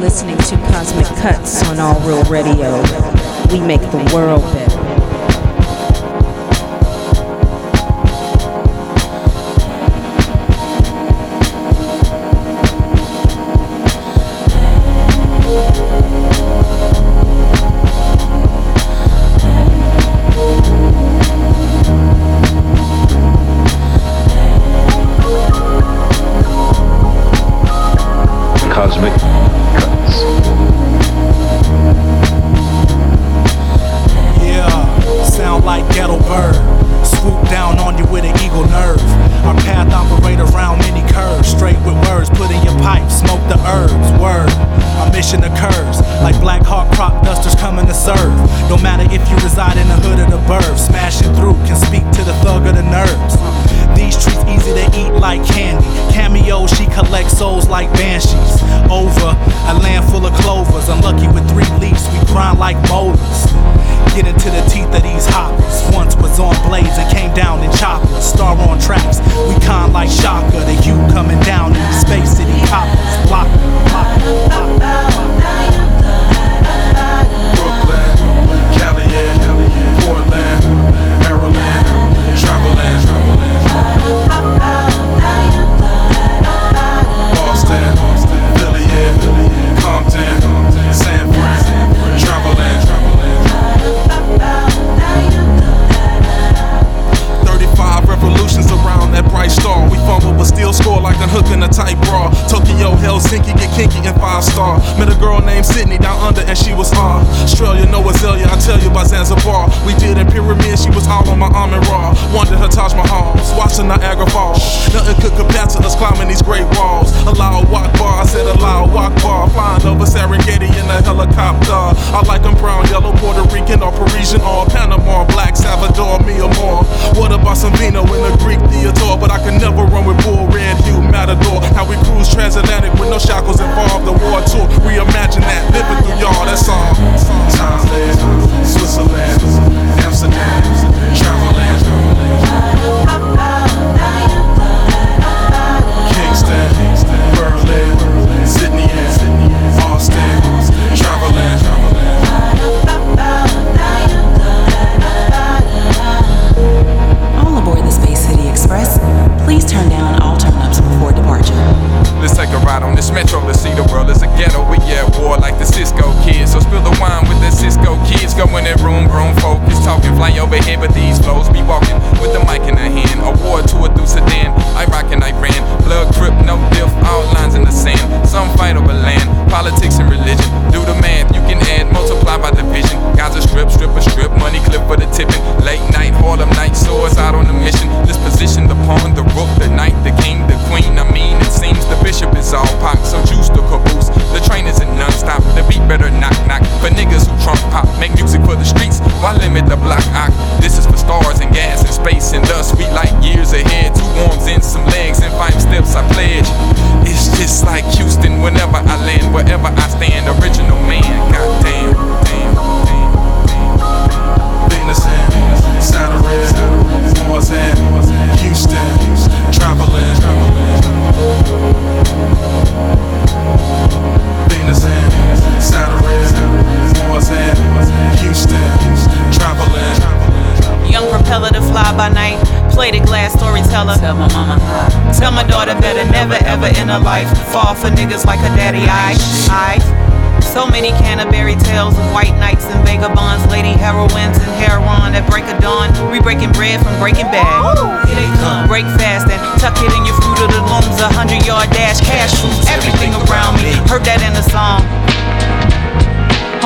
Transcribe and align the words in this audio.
listening 0.00 0.36
to 0.38 0.56
Cosmic 0.72 1.06
Cuts 1.18 1.62
on 1.68 1.78
All 1.78 2.00
Real 2.00 2.22
Radio. 2.24 2.80
We 3.52 3.60
make 3.60 3.80
the 3.90 4.10
world 4.14 4.42
better. 4.52 4.73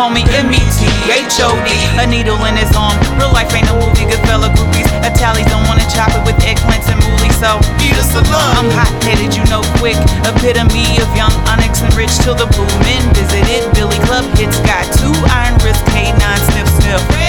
call 0.08 0.14
me 0.14 0.24
M-E-T-H-O-D. 0.24 1.68
A 2.00 2.06
needle 2.06 2.40
in 2.48 2.56
his 2.56 2.72
arm. 2.74 2.96
Real 3.20 3.32
life 3.32 3.52
ain't 3.52 3.68
a 3.68 3.74
movie. 3.76 4.08
Good 4.08 4.24
fella 4.24 4.48
groupies. 4.56 4.88
Italians 5.04 5.50
don't 5.50 5.66
wanna 5.68 5.84
chop 5.92 6.08
it 6.16 6.24
with 6.24 6.36
eggplants 6.40 6.88
and 6.88 7.00
moolie. 7.04 7.32
So 7.36 7.60
eat 7.84 7.96
us 8.00 8.14
alone. 8.16 8.56
I'm 8.56 8.70
hot-headed, 8.72 9.36
you 9.36 9.44
know, 9.52 9.60
quick. 9.78 9.98
Epitome 10.24 10.96
of 11.04 11.10
young 11.12 11.32
Onyx 11.52 11.82
and 11.82 11.92
Rich 11.94 12.16
till 12.24 12.34
the 12.34 12.46
boom 12.56 12.72
men 12.80 13.02
visited. 13.14 13.68
Billy 13.74 13.98
Club 14.08 14.24
hits 14.38 14.58
got 14.64 14.84
two 14.96 15.12
iron 15.28 15.54
wrist 15.60 15.84
K9 15.92 16.16
sniff 16.48 16.68
sniff 16.80 17.27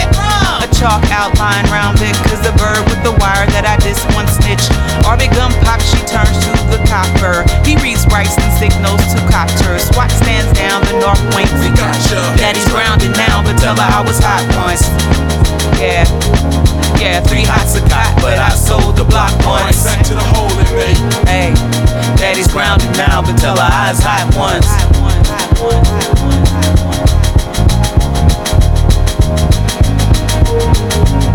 chalk 0.79 1.03
outline 1.11 1.67
round 1.67 1.99
it. 1.99 2.15
Cause 2.23 2.39
the 2.39 2.55
bird 2.55 2.79
with 2.87 3.03
the 3.03 3.11
wire 3.19 3.43
that 3.51 3.67
I 3.67 3.75
just 3.83 4.07
once 4.15 4.39
snitched. 4.39 4.71
Orbit 5.03 5.29
Gum 5.35 5.51
pop, 5.67 5.83
she 5.83 5.99
turns 6.07 6.31
to 6.47 6.51
the 6.71 6.79
copper. 6.87 7.43
He 7.67 7.75
reads 7.83 8.07
rights 8.07 8.39
and 8.39 8.47
signals 8.55 9.03
to 9.11 9.19
copters. 9.27 9.91
SWAT 9.91 10.07
stands 10.15 10.47
down 10.55 10.79
the 10.87 10.95
north 11.03 11.19
wing. 11.35 11.51
We 11.59 11.67
gotcha. 11.75 12.15
Daddy's 12.39 12.65
grounded 12.71 13.11
now, 13.19 13.43
but 13.43 13.59
tell 13.59 13.75
her 13.75 13.89
I 13.91 13.99
was 14.07 14.23
hot 14.23 14.47
once. 14.55 14.87
Yeah. 15.75 16.07
Yeah, 16.95 17.19
three 17.21 17.43
hots 17.43 17.75
a 17.75 17.83
cot, 17.87 18.15
but 18.23 18.39
I 18.39 18.49
sold 18.55 18.95
the 18.95 19.03
block 19.03 19.35
once. 19.43 19.83
Back 19.83 20.03
to 20.07 20.15
the 20.15 20.23
hole 20.31 20.51
in 20.51 20.67
me. 20.79 20.95
Hey, 21.27 21.51
daddy's 22.15 22.47
grounded 22.47 22.91
now, 22.95 23.21
but 23.21 23.35
tell 23.37 23.55
her 23.55 23.67
I 23.67 23.91
was 23.91 23.99
hot 23.99 24.27
once. 24.35 24.67
Hot 24.67 24.95
one, 24.99 25.23
hot 25.27 25.47
one, 25.59 25.83
hot 25.85 26.19
one, 26.23 26.43
hot 26.47 26.79
one. 26.87 27.19
Thank 30.71 31.23
you. 31.23 31.28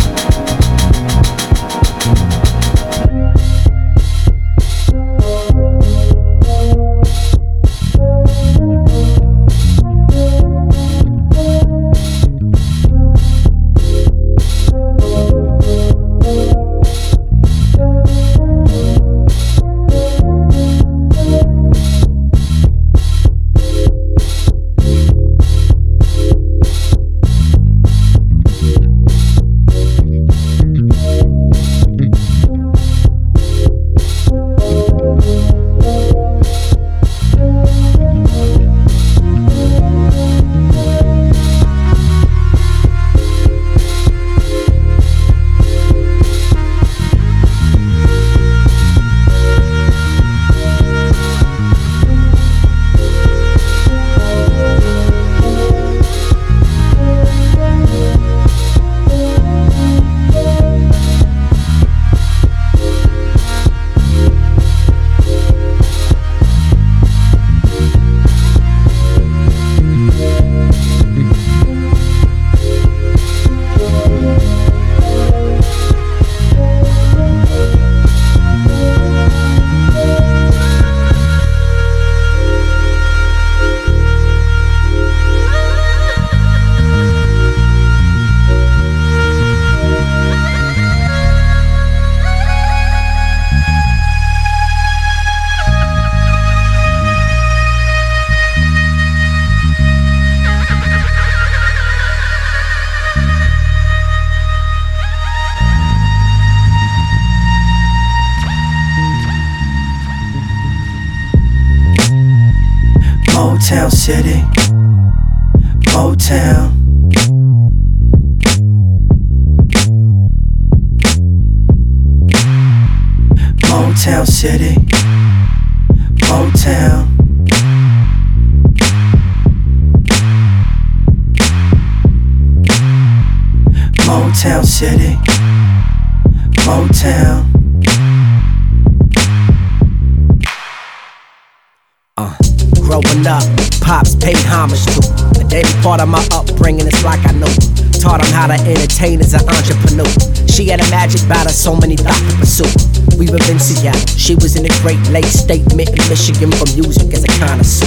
In 155.23 155.31
statement 155.31 155.89
in 155.95 156.03
Michigan 156.11 156.51
for 156.51 156.67
music 156.75 157.15
as 157.15 157.23
a 157.23 157.31
connoisseur. 157.39 157.87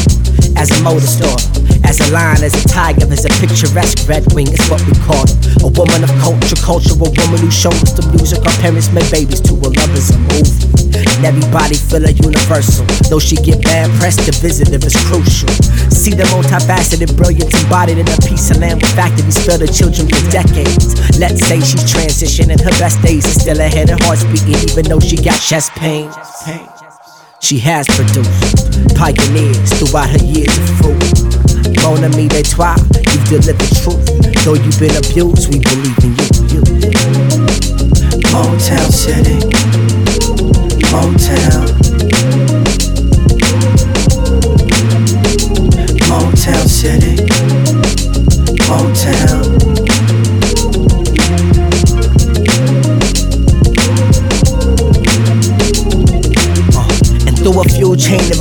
As 0.56 0.72
a 0.72 0.80
motor 0.82 1.06
store, 1.06 1.38
as 1.84 2.00
a 2.02 2.08
lion, 2.10 2.42
as 2.42 2.56
a 2.56 2.64
tiger, 2.68 3.06
as 3.12 3.26
a 3.26 3.32
picturesque 3.38 4.08
red 4.08 4.24
wing 4.34 4.48
is 4.48 4.64
what 4.72 4.82
we 4.88 4.94
call 5.04 5.22
her. 5.22 5.38
A 5.62 5.70
woman 5.76 6.02
of 6.08 6.12
culture, 6.24 6.58
cultural 6.64 6.98
woman 6.98 7.38
who 7.38 7.52
shows 7.52 7.94
the 7.94 8.02
music 8.16 8.42
her 8.42 8.56
parents 8.64 8.90
made 8.90 9.06
babies 9.12 9.42
to. 9.44 9.54
A 9.54 9.68
lover's 9.68 10.10
a 10.16 10.18
movie. 10.32 10.78
And 10.98 11.26
everybody 11.26 11.76
feel 11.76 12.06
a 12.08 12.14
universal. 12.16 12.88
Though 13.12 13.22
she 13.22 13.36
get 13.38 13.62
bad 13.62 13.92
press, 14.00 14.16
the 14.18 14.34
visitor 14.34 14.82
is 14.82 14.96
crucial. 15.12 15.52
See 15.94 16.16
the 16.16 16.26
multifaceted 16.34 17.14
brilliance 17.14 17.54
embodied 17.54 18.00
in 18.00 18.08
a 18.08 18.18
piece 18.26 18.50
of 18.50 18.58
land 18.58 18.82
with 18.82 18.94
factories 18.96 19.38
fill 19.46 19.60
the 19.60 19.68
children 19.68 20.10
for 20.10 20.24
decades. 20.32 20.96
Let's 21.20 21.46
say 21.46 21.60
she's 21.60 21.86
transitioning, 21.86 22.62
her 22.64 22.74
best 22.80 23.02
days 23.04 23.26
are 23.28 23.40
still 23.40 23.60
ahead, 23.60 23.90
her 23.90 24.00
heart's 24.08 24.24
beating 24.32 24.58
even 24.70 24.86
though 24.90 25.04
she 25.04 25.18
got 25.18 25.38
chest 25.38 25.72
pain. 25.74 26.10
chest 26.12 26.46
pain. 26.46 26.77
She 27.40 27.60
has 27.60 27.86
produced 27.88 28.96
pioneers 28.96 29.72
throughout 29.74 30.10
her 30.10 30.26
years 30.26 30.58
of 30.58 30.70
fruit. 30.78 31.84
Mon 31.84 32.04
ami 32.04 32.28
Detroit, 32.28 32.80
you've 33.14 33.30
delivered 33.30 33.72
truth. 33.78 34.06
Though 34.44 34.56
you've 34.56 34.80
been 34.80 34.98
abused, 34.98 35.54
we 35.54 35.60
believe 35.60 35.98
in 36.04 36.16
you. 36.18 36.28
you. 36.52 36.62
Motown 38.34 38.92
City. 38.92 39.40
Motown. 40.90 41.68
Motown 46.10 46.68
City. 46.68 47.37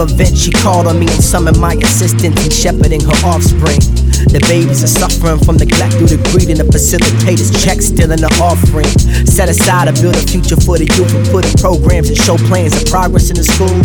Of 0.00 0.10
events, 0.12 0.40
she 0.42 0.50
called 0.50 0.86
on 0.86 0.98
me 0.98 1.06
and 1.06 1.22
summoned 1.22 1.60
my 1.60 1.74
assistance 1.74 2.36
in 2.44 2.50
shepherding 2.50 3.00
her 3.00 3.18
offspring. 3.24 3.80
The 4.28 4.42
babies 4.48 4.82
are 4.82 4.90
suffering 4.90 5.38
from 5.38 5.56
neglect 5.56 5.96
due 5.98 6.08
to 6.08 6.18
greed 6.32 6.50
and 6.50 6.60
the 6.60 6.68
facilitators 6.68 7.54
check 7.54 7.80
still 7.80 8.10
in 8.12 8.20
the 8.20 8.32
offering. 8.42 8.90
Set 9.24 9.48
aside 9.48 9.88
to 9.88 9.94
build 10.00 10.16
a 10.16 10.24
future 10.26 10.56
for 10.56 10.76
the 10.76 10.88
youth 10.96 11.12
and 11.14 11.24
put 11.28 11.46
in 11.46 11.54
programs 11.56 12.08
and 12.08 12.18
show 12.18 12.36
plans 12.50 12.76
of 12.76 12.84
progress 12.88 13.30
in 13.30 13.36
the 13.36 13.46
school. 13.46 13.80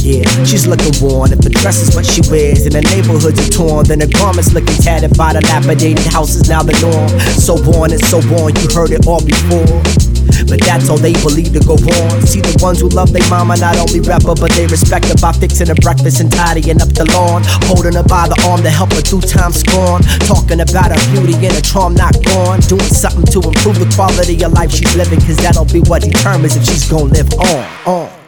Yeah, 0.00 0.24
she's 0.44 0.66
looking 0.66 0.92
worn. 1.00 1.32
If 1.32 1.40
the 1.40 1.50
dress 1.50 1.80
is 1.80 1.96
what 1.96 2.04
she 2.04 2.20
wears, 2.30 2.64
and 2.64 2.76
the 2.76 2.84
neighborhoods 2.92 3.40
are 3.40 3.52
torn, 3.52 3.84
then 3.88 4.00
the 4.00 4.08
garments 4.08 4.52
looking 4.52 4.76
tattered 4.80 5.16
by 5.16 5.32
the 5.32 5.40
dilapidated 5.40 6.06
houses 6.12 6.48
now 6.48 6.62
the 6.62 6.76
norm. 6.80 7.08
So 7.40 7.56
worn 7.68 7.92
and 7.92 8.02
so 8.04 8.20
worn, 8.32 8.54
you 8.56 8.68
heard 8.72 8.92
it 8.92 9.06
all 9.06 9.24
before. 9.24 10.13
But 10.48 10.60
that's 10.60 10.88
all 10.88 10.98
they 10.98 11.12
believe 11.24 11.52
to 11.52 11.62
go 11.64 11.74
on. 11.74 12.22
See 12.26 12.40
the 12.40 12.56
ones 12.60 12.80
who 12.80 12.88
love 12.88 13.12
their 13.12 13.24
mama 13.28 13.56
not 13.56 13.76
only 13.76 14.00
rap 14.00 14.22
her, 14.24 14.34
but 14.34 14.52
they 14.52 14.66
respect 14.66 15.06
her 15.06 15.18
by 15.20 15.32
fixing 15.32 15.68
her 15.68 15.78
breakfast 15.80 16.20
and 16.20 16.30
tidying 16.30 16.80
up 16.80 16.90
the 16.92 17.04
lawn. 17.12 17.42
Holding 17.70 17.94
her 17.94 18.06
by 18.06 18.28
the 18.28 18.38
arm 18.48 18.62
to 18.62 18.70
help 18.70 18.92
her 18.92 19.00
through 19.00 19.22
time's 19.24 19.60
scorn. 19.60 20.02
Talking 20.28 20.60
about 20.60 20.92
her 20.92 21.02
beauty 21.12 21.34
and 21.46 21.54
her 21.54 21.64
charm 21.64 21.94
not 21.94 22.14
gone. 22.24 22.60
Doing 22.68 22.92
something 22.92 23.26
to 23.32 23.40
improve 23.40 23.78
the 23.80 23.90
quality 23.94 24.36
of 24.44 24.52
life 24.52 24.70
she's 24.70 24.94
living, 24.96 25.20
cause 25.20 25.36
that'll 25.38 25.64
be 25.66 25.80
what 25.88 26.02
determines 26.02 26.56
if 26.56 26.64
she's 26.64 26.88
gonna 26.88 27.12
live 27.12 27.30
on. 27.34 27.64
on. 27.86 28.24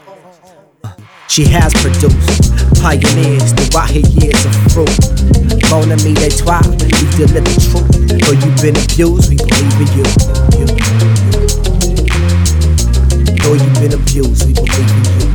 She 1.28 1.44
has 1.46 1.74
produced 1.74 2.54
pioneers 2.80 3.52
throughout 3.52 3.90
her 3.90 4.00
years 4.00 4.46
of 4.46 4.54
fruit. 4.72 4.96
Mon 5.70 5.90
ami 5.90 6.14
Detroit, 6.14 6.64
you 6.80 7.06
deliver 7.18 7.52
truth. 7.60 7.90
Though 8.24 8.32
you've 8.32 8.62
been 8.62 8.76
abused, 8.76 9.28
we 9.28 9.36
believe 9.36 9.80
in 9.80 9.88
you. 9.98 10.06
you. 10.58 10.95
Though 13.46 13.54
you've 13.54 13.74
been 13.74 13.92
abused, 13.94 14.44
we 14.44 14.54
believe 14.54 14.90
in 14.90 15.04
you. 15.06 15.26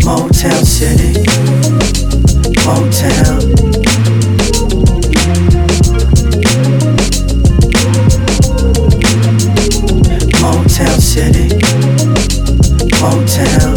Motown 0.00 0.64
City, 0.64 1.12
Motown. 2.64 3.42
Motown 10.40 11.00
City, 11.02 11.48
Motown. 12.96 13.75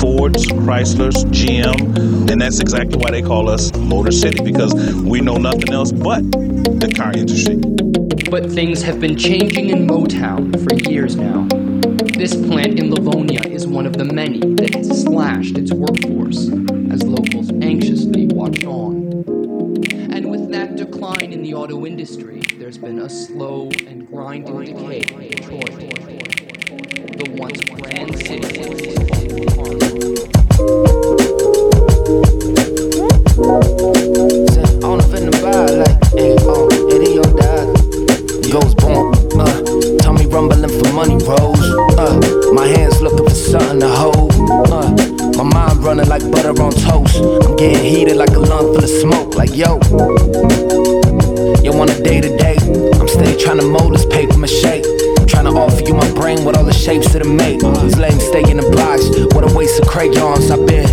Fords, 0.00 0.46
Chryslers, 0.48 1.24
GM, 1.26 2.30
and 2.30 2.40
that's 2.40 2.60
exactly 2.60 2.98
why 2.98 3.10
they 3.10 3.22
call 3.22 3.48
us 3.48 3.74
Motor 3.76 4.12
City 4.12 4.42
because 4.42 4.74
we 4.94 5.20
know 5.20 5.36
nothing 5.36 5.72
else 5.72 5.90
but 5.90 6.20
the 6.32 6.92
car 6.94 7.12
industry. 7.12 7.56
But 8.30 8.50
things 8.50 8.82
have 8.82 9.00
been 9.00 9.16
changing 9.16 9.70
in 9.70 9.86
Motown 9.86 10.52
for 10.62 10.90
years 10.90 11.16
now. 11.16 11.46
This 12.18 12.34
plant 12.34 12.78
in 12.78 12.90
Livonia 12.90 13.40
is 13.42 13.66
one 13.66 13.86
of 13.86 13.96
the 13.96 14.04
many 14.04 14.40
that 14.56 14.74
has 14.74 15.02
slashed 15.02 15.56
its 15.56 15.72
workforce 15.72 16.48
as 16.92 17.02
locals 17.02 17.50
anxiously 17.62 18.26
watch 18.26 18.64
on. 18.64 19.24
And 20.12 20.30
with 20.30 20.50
that 20.52 20.76
decline 20.76 21.32
in 21.32 21.42
the 21.42 21.54
auto 21.54 21.86
industry, 21.86 22.42
there's 22.58 22.78
been 22.78 22.98
a 22.98 23.08
slow 23.08 23.70
and 23.86 24.06
grinding 24.08 24.64
decay 24.64 24.98
in 24.98 25.30
Detroit, 25.30 25.70
the 27.16 27.36
once 27.38 27.60
grand 27.60 28.18
city 28.18 29.85
rumbling 40.36 40.68
for 40.68 40.92
money 40.92 41.16
rolls. 41.24 41.64
Uh, 41.96 42.52
my 42.52 42.66
hands 42.66 43.00
looking 43.00 43.24
for 43.24 43.34
something 43.34 43.80
to 43.80 43.88
hold. 43.88 44.32
Uh, 44.68 44.92
my 45.38 45.44
mind 45.44 45.82
running 45.82 46.06
like 46.08 46.30
butter 46.30 46.50
on 46.62 46.72
toast. 46.72 47.16
I'm 47.44 47.56
getting 47.56 47.82
heated 47.82 48.16
like 48.16 48.30
a 48.30 48.40
lung 48.40 48.66
full 48.74 48.84
of 48.84 48.90
smoke. 48.90 49.34
Like, 49.34 49.56
yo, 49.56 49.80
yo 51.64 51.72
want 51.72 51.90
a 51.90 52.02
day 52.02 52.20
to 52.20 52.36
day? 52.36 52.56
I'm 53.00 53.08
steady 53.08 53.34
trying 53.42 53.60
to 53.60 53.66
mold 53.66 53.94
this 53.94 54.04
paper 54.04 54.36
mache. 54.36 54.84
Trying 55.26 55.46
to 55.48 55.52
offer 55.56 55.82
you 55.82 55.94
my 55.94 56.10
brain 56.12 56.44
with 56.44 56.54
all 56.54 56.64
the 56.64 56.74
shapes 56.74 57.14
that 57.14 57.22
it 57.22 57.32
make. 57.32 57.60
These 57.80 57.96
lames 57.96 58.22
stay 58.24 58.44
in 58.50 58.58
the 58.58 58.68
box. 58.76 59.08
What 59.34 59.50
a 59.50 59.56
waste 59.56 59.80
of 59.80 59.88
crayons. 59.88 60.50
I've 60.50 60.66
been 60.66 60.86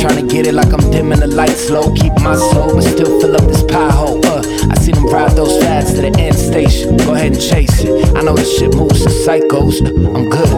trying 0.00 0.20
to 0.20 0.26
get 0.34 0.46
it 0.46 0.52
like 0.52 0.70
I'm 0.70 0.84
dimming 0.90 1.20
the 1.20 1.28
lights 1.28 1.70
low. 1.70 1.94
Keep 1.94 2.12
my 2.20 2.36
soul, 2.36 2.74
but 2.74 2.82
still 2.82 3.20
fill 3.20 3.36
up 3.36 3.44
this 3.48 3.62
pie 3.62 3.90
hole. 3.90 4.20
Uh, 4.20 4.21
I 4.70 4.74
see 4.78 4.92
them 4.92 5.06
ride 5.06 5.32
those 5.32 5.58
fads 5.62 5.94
to 5.94 6.02
the 6.02 6.14
end 6.18 6.36
station. 6.36 6.96
Go 6.98 7.14
ahead 7.14 7.32
and 7.32 7.40
chase 7.40 7.80
it. 7.80 8.16
I 8.16 8.22
know 8.22 8.34
this 8.34 8.58
shit 8.58 8.74
moves 8.74 9.02
to 9.02 9.10
psychos. 9.10 9.80
I'm 9.86 10.28
good. 10.28 10.48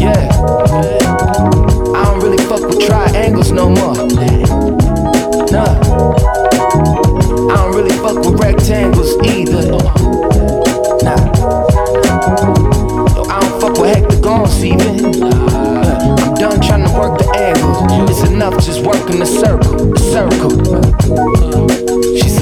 Yeah. 0.00 0.28
I 1.94 2.04
don't 2.04 2.20
really 2.22 2.42
fuck 2.44 2.62
with 2.68 2.80
triangles 2.80 3.50
no 3.52 3.68
more. 3.68 3.94
Nah. 5.50 5.80
I 7.50 7.56
don't 7.56 7.74
really 7.74 7.96
fuck 7.98 8.16
with 8.24 8.40
rectangles 8.40 9.16
either. 9.26 9.70
Nah. 11.02 11.20
Yo, 13.14 13.22
I 13.24 13.40
don't 13.40 13.60
fuck 13.60 13.78
with 13.78 13.90
hectagons 13.94 14.64
even. 14.64 15.22
I'm 15.22 16.34
done 16.34 16.60
trying 16.60 16.84
to 16.86 16.92
work 16.98 17.18
the 17.18 17.28
angles. 17.36 18.10
It's 18.10 18.30
enough 18.30 18.54
just 18.64 18.84
working 18.84 19.18
the 19.18 19.26
circle, 19.26 19.90
the 19.90 19.98
circle. 19.98 21.29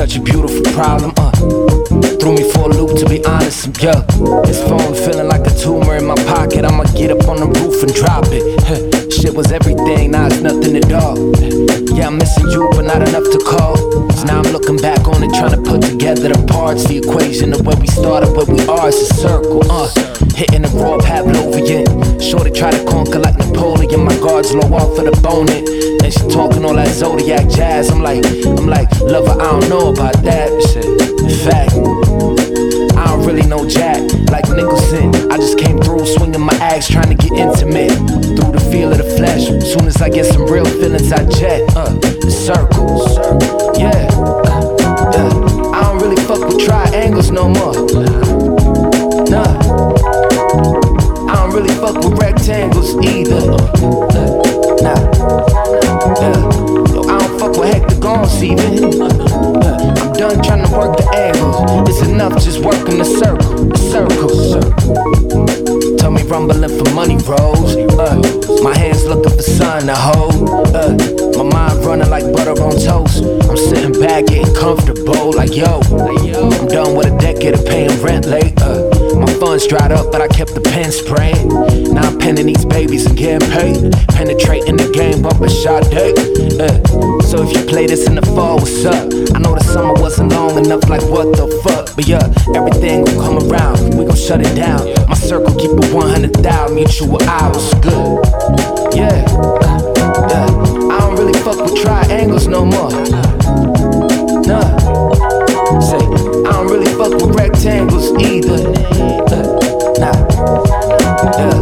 Such 0.08 0.20
a 0.20 0.22
beautiful 0.22 0.62
problem. 0.72 1.12
Uh, 1.18 1.30
threw 2.16 2.32
me 2.32 2.50
for 2.52 2.70
a 2.70 2.72
loop 2.72 2.96
to 2.96 3.04
be 3.10 3.22
honest. 3.26 3.68
Yeah, 3.82 4.00
this 4.48 4.56
phone 4.64 4.94
feeling 4.96 5.28
like 5.28 5.46
a 5.46 5.52
tumor 5.52 5.96
in 5.96 6.06
my 6.06 6.14
pocket. 6.24 6.64
I'ma 6.64 6.84
get 6.96 7.10
up 7.10 7.28
on 7.28 7.36
the 7.36 7.48
roof 7.60 7.82
and 7.82 7.92
drop 7.92 8.24
it. 8.32 9.12
Shit 9.12 9.34
was 9.34 9.52
everything, 9.52 10.12
now 10.12 10.28
it's 10.28 10.40
nothing 10.40 10.76
at 10.76 10.90
all. 10.96 11.12
Yeah, 11.92 12.06
I'm 12.06 12.16
missing 12.16 12.48
you, 12.48 12.70
but 12.72 12.86
not 12.88 13.06
enough 13.06 13.28
to 13.28 13.38
call. 13.44 13.76
So 14.16 14.24
now 14.24 14.40
I'm 14.40 14.50
looking 14.50 14.78
back 14.78 15.06
on 15.08 15.22
it, 15.22 15.28
trying 15.36 15.52
to 15.52 15.60
put 15.60 15.82
together 15.82 16.32
the 16.32 16.40
parts. 16.48 16.88
The 16.88 16.96
equation 16.96 17.52
of 17.52 17.66
where 17.66 17.76
we 17.76 17.86
started, 17.88 18.32
where 18.32 18.48
we 18.48 18.64
are, 18.64 18.88
is 18.88 18.96
a 18.96 19.12
circle. 19.12 19.60
Uh, 19.70 19.92
hitting 20.32 20.62
the 20.62 20.72
raw 20.72 20.96
Pavlovian. 20.96 21.84
Shorty 22.16 22.50
try 22.50 22.70
to 22.70 22.82
conquer 22.88 23.18
like 23.18 23.36
Napoleon. 23.36 24.08
My 24.08 24.16
guards 24.24 24.54
low 24.54 24.72
off 24.72 24.96
of 24.96 25.04
the 25.04 25.20
bonnet. 25.20 25.68
Then 26.08 26.28
she 26.30 26.34
talking 26.34 26.64
all 26.64 26.72
that 26.72 26.88
zodiac 26.88 27.50
jazz. 27.50 27.90
I'm 27.90 28.00
like, 28.00 28.24
I'm 28.24 28.66
like, 28.66 28.88
lover, 29.00 29.32
I 29.32 29.60
don't 29.60 29.68
know 29.68 29.92
about 29.92 30.16
that 30.22 30.48
shit. 30.72 30.86
In 31.20 31.36
fact, 31.44 31.72
I 32.96 33.04
don't 33.08 33.26
really 33.26 33.46
know 33.46 33.68
Jack 33.68 34.00
like 34.30 34.48
Nicholson. 34.48 35.14
I 35.30 35.36
just 35.36 35.58
came 35.58 35.78
through 35.78 36.06
swinging 36.06 36.40
my 36.40 36.54
axe, 36.62 36.88
trying 36.88 37.14
to 37.14 37.14
get 37.14 37.32
intimate 37.32 37.92
through 37.92 38.52
the 38.52 38.68
feel 38.72 38.90
of 38.90 38.96
the 38.96 39.16
flesh. 39.18 39.48
Soon 39.70 39.86
as 39.86 40.00
I 40.00 40.08
get 40.08 40.24
some 40.24 40.46
real 40.46 40.64
feelings, 40.64 41.12
I 41.12 41.26
jet. 41.28 41.60
Uh, 41.76 41.92
the 41.92 42.30
circles, 42.30 43.18
yeah. 43.76 44.08
Uh. 44.48 45.74
I 45.76 45.82
don't 45.82 46.00
really 46.00 46.16
fuck 46.24 46.40
with 46.40 46.64
triangles 46.64 47.30
no 47.30 47.50
more. 47.50 47.74
Nah. 49.28 49.60
I 51.28 51.34
don't 51.36 51.52
really 51.52 51.74
fuck 51.74 51.96
with 52.02 52.18
rectangles 52.18 52.96
either. 53.04 53.52
Uh, 53.52 54.16
nah. 54.16 54.47
Uh, 58.50 59.94
I'm 60.00 60.12
done 60.14 60.42
trying 60.42 60.64
to 60.64 60.70
work 60.76 60.96
the 60.96 61.06
angles. 61.14 61.88
It's 61.88 62.00
enough 62.08 62.32
just 62.42 62.60
working 62.60 62.96
the 62.98 63.04
circle, 63.04 63.64
the 63.64 63.76
circle. 63.76 64.28
Tell 65.98 66.10
me 66.10 66.22
rumbling 66.22 66.68
for 66.70 66.88
money 66.94 67.16
rolls. 67.28 67.76
Uh, 67.76 68.16
my 68.62 68.74
hands 68.76 69.04
looking 69.04 69.30
for 69.36 69.42
something 69.42 69.88
to 69.88 69.94
hold. 69.94 70.48
Uh, 70.74 70.96
my 71.36 71.42
mind 71.44 71.84
running 71.84 72.08
like 72.08 72.24
butter 72.32 72.52
on 72.62 72.72
toast. 72.72 73.22
I'm 73.48 73.56
sitting 73.56 73.92
back 74.00 74.26
getting 74.26 74.52
comfortable, 74.54 75.32
like 75.32 75.54
yo. 75.54 75.80
I'm 75.82 76.66
done 76.68 76.96
with 76.96 77.12
a 77.12 77.18
decade 77.20 77.52
of 77.54 77.64
paying 77.66 78.00
rent 78.00 78.24
late. 78.26 78.54
Uh, 78.62 78.87
funds 79.38 79.66
dried 79.66 79.92
up, 79.92 80.10
but 80.10 80.20
I 80.20 80.28
kept 80.28 80.54
the 80.54 80.60
pen 80.60 80.90
spraying. 80.90 81.48
Now 81.94 82.08
I'm 82.08 82.18
penning 82.18 82.46
these 82.46 82.64
babies 82.64 83.06
and 83.06 83.16
getting 83.16 83.48
paid. 83.50 83.92
Penetrating 84.08 84.76
the 84.76 84.90
game, 84.90 85.22
bumping 85.22 85.48
shot 85.48 85.86
day. 85.90 86.10
Uh, 86.58 86.74
so 87.22 87.42
if 87.46 87.54
you 87.54 87.64
play 87.64 87.86
this 87.86 88.06
in 88.06 88.16
the 88.16 88.26
fall, 88.34 88.56
what's 88.58 88.84
up? 88.84 89.06
I 89.34 89.38
know 89.38 89.54
the 89.54 89.62
summer 89.62 89.94
wasn't 89.94 90.32
long 90.32 90.58
enough, 90.58 90.88
like 90.88 91.02
what 91.02 91.36
the 91.36 91.46
fuck? 91.62 91.94
But 91.94 92.08
yeah, 92.08 92.26
everything 92.54 93.04
gon' 93.04 93.18
come 93.18 93.38
around. 93.50 93.94
We 93.94 94.04
gon' 94.04 94.16
shut 94.16 94.40
it 94.40 94.54
down. 94.54 94.82
My 95.06 95.14
circle 95.14 95.54
keep 95.54 95.70
it 95.70 95.94
100,000 95.94 96.74
mutual 96.74 97.22
hours. 97.22 97.74
Good. 97.78 98.18
Yeah. 98.94 99.22
Yeah. 100.26 100.46
I 100.90 100.98
don't 100.98 101.16
really 101.16 101.38
fuck 101.46 101.62
with 101.62 101.78
triangles 101.78 102.48
no 102.48 102.64
more. 102.64 102.90
Nah. 104.50 104.78
Say, 105.78 106.02
I 106.42 106.52
don't 106.52 106.66
really 106.66 106.90
fuck 106.98 107.12
with 107.22 107.36
rectangles 107.36 108.10
either. 108.18 109.27
Uh, 109.98 110.12
nah. 110.12 110.14
Yeah. 111.38 111.58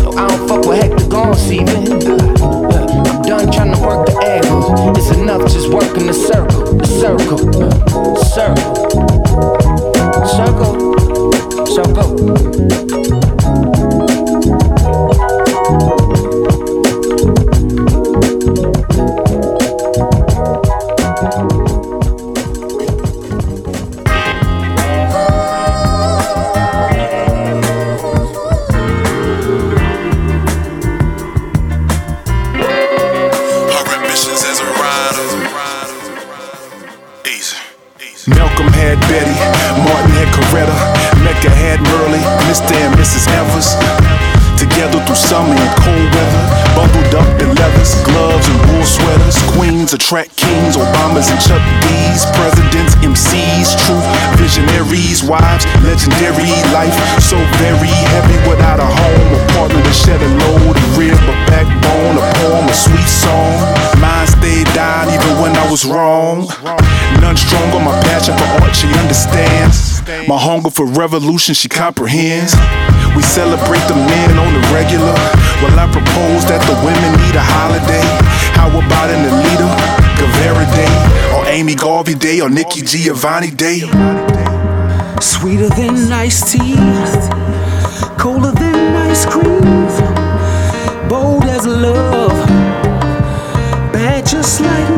Yo, 0.00 0.10
I 0.16 0.28
don't 0.28 0.48
fuck 0.48 0.64
with 0.64 0.80
hectagons 0.80 1.50
even. 1.50 1.92
Uh, 2.06 2.18
I'm 3.08 3.22
done 3.22 3.50
trying 3.50 3.74
to 3.74 3.80
work 3.80 4.06
the 4.06 4.14
angles. 4.22 4.96
It's 4.96 5.10
enough 5.16 5.42
just 5.50 5.68
working 5.68 6.06
the 6.06 6.14
circle, 6.14 6.72
the 6.74 6.86
circle, 6.86 7.40
uh, 7.60 8.14
circle, 8.30 8.74
circle, 10.26 10.74
circle. 11.66 12.89
Wrong. 66.00 66.48
None 67.20 67.36
stronger, 67.36 67.80
my 67.80 67.92
passion 68.08 68.34
for 68.36 68.48
art, 68.64 68.74
she 68.74 68.88
understands. 68.96 70.00
My 70.26 70.38
hunger 70.38 70.70
for 70.70 70.86
revolution, 70.86 71.54
she 71.54 71.68
comprehends. 71.68 72.54
We 73.14 73.22
celebrate 73.22 73.84
the 73.92 73.94
men 73.94 74.38
on 74.38 74.50
the 74.56 74.62
regular. 74.72 75.14
Well, 75.60 75.76
I 75.76 75.86
propose 75.92 76.42
that 76.48 76.62
the 76.64 76.76
women 76.86 77.10
need 77.22 77.36
a 77.36 77.44
holiday. 77.44 78.06
How 78.56 78.70
about 78.70 79.08
an 79.12 79.28
Alita, 79.28 79.68
Guevara 80.18 80.66
Day, 80.72 80.92
or 81.34 81.44
Amy 81.46 81.74
Garvey 81.74 82.14
Day, 82.14 82.40
or 82.40 82.48
Nikki 82.48 82.82
Giovanni 82.82 83.50
Day? 83.50 83.80
Sweeter 85.20 85.68
than 85.68 86.10
iced 86.12 86.52
tea, 86.52 86.76
colder 88.18 88.52
than 88.52 88.96
ice 89.10 89.26
cream, 89.26 89.88
bold 91.08 91.44
as 91.44 91.66
love, 91.66 92.32
bad 93.92 94.24
just 94.24 94.60
like 94.60 94.89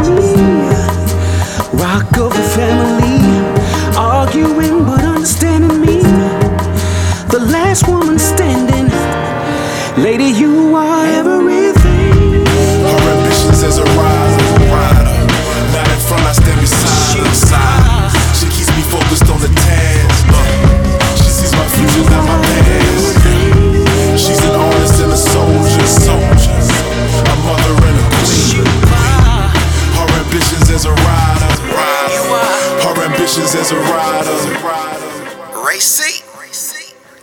last 7.72 7.88
woman 7.88 8.18
standing, 8.18 8.84
lady, 9.96 10.28
you 10.28 10.76
are 10.76 11.06
everything. 11.06 12.44
Her 12.84 13.04
ambitions 13.16 13.62
as 13.64 13.78
a 13.78 13.84
rider, 13.96 14.44
rider. 14.68 15.08
Not 15.72 15.88
in 15.88 16.00
front, 16.04 16.20
I 16.20 16.32
stand 16.36 16.60
beside 16.60 17.16
her. 17.16 17.32
Side. 17.32 18.12
She 18.36 18.46
keeps 18.52 18.68
me 18.76 18.82
focused 18.92 19.24
on 19.32 19.40
the 19.40 19.48
task. 19.48 20.24
Uh, 20.28 21.16
she 21.16 21.30
sees 21.32 21.52
my 21.56 21.64
future, 21.72 22.04
not 22.12 22.28
my 22.28 22.36
past. 22.44 23.16
She's 24.20 24.44
an 24.44 24.52
artist 24.52 25.00
and 25.00 25.12
a 25.12 25.16
soldier, 25.16 25.86
soldier. 25.88 26.52
A 26.52 27.36
mother 27.48 27.72
and 27.88 27.96
a 27.96 28.06
queen. 28.20 28.68
Her 29.96 30.08
ambitions 30.20 30.68
as 30.68 30.84
a 30.84 30.92
rider, 30.92 31.52
rider. 31.72 32.20
Her 32.84 32.96
ambitions 33.08 33.54
as 33.56 33.72
a 33.72 33.80
rider. 33.80 34.36
Ray 35.64 35.80
C. 35.80 36.21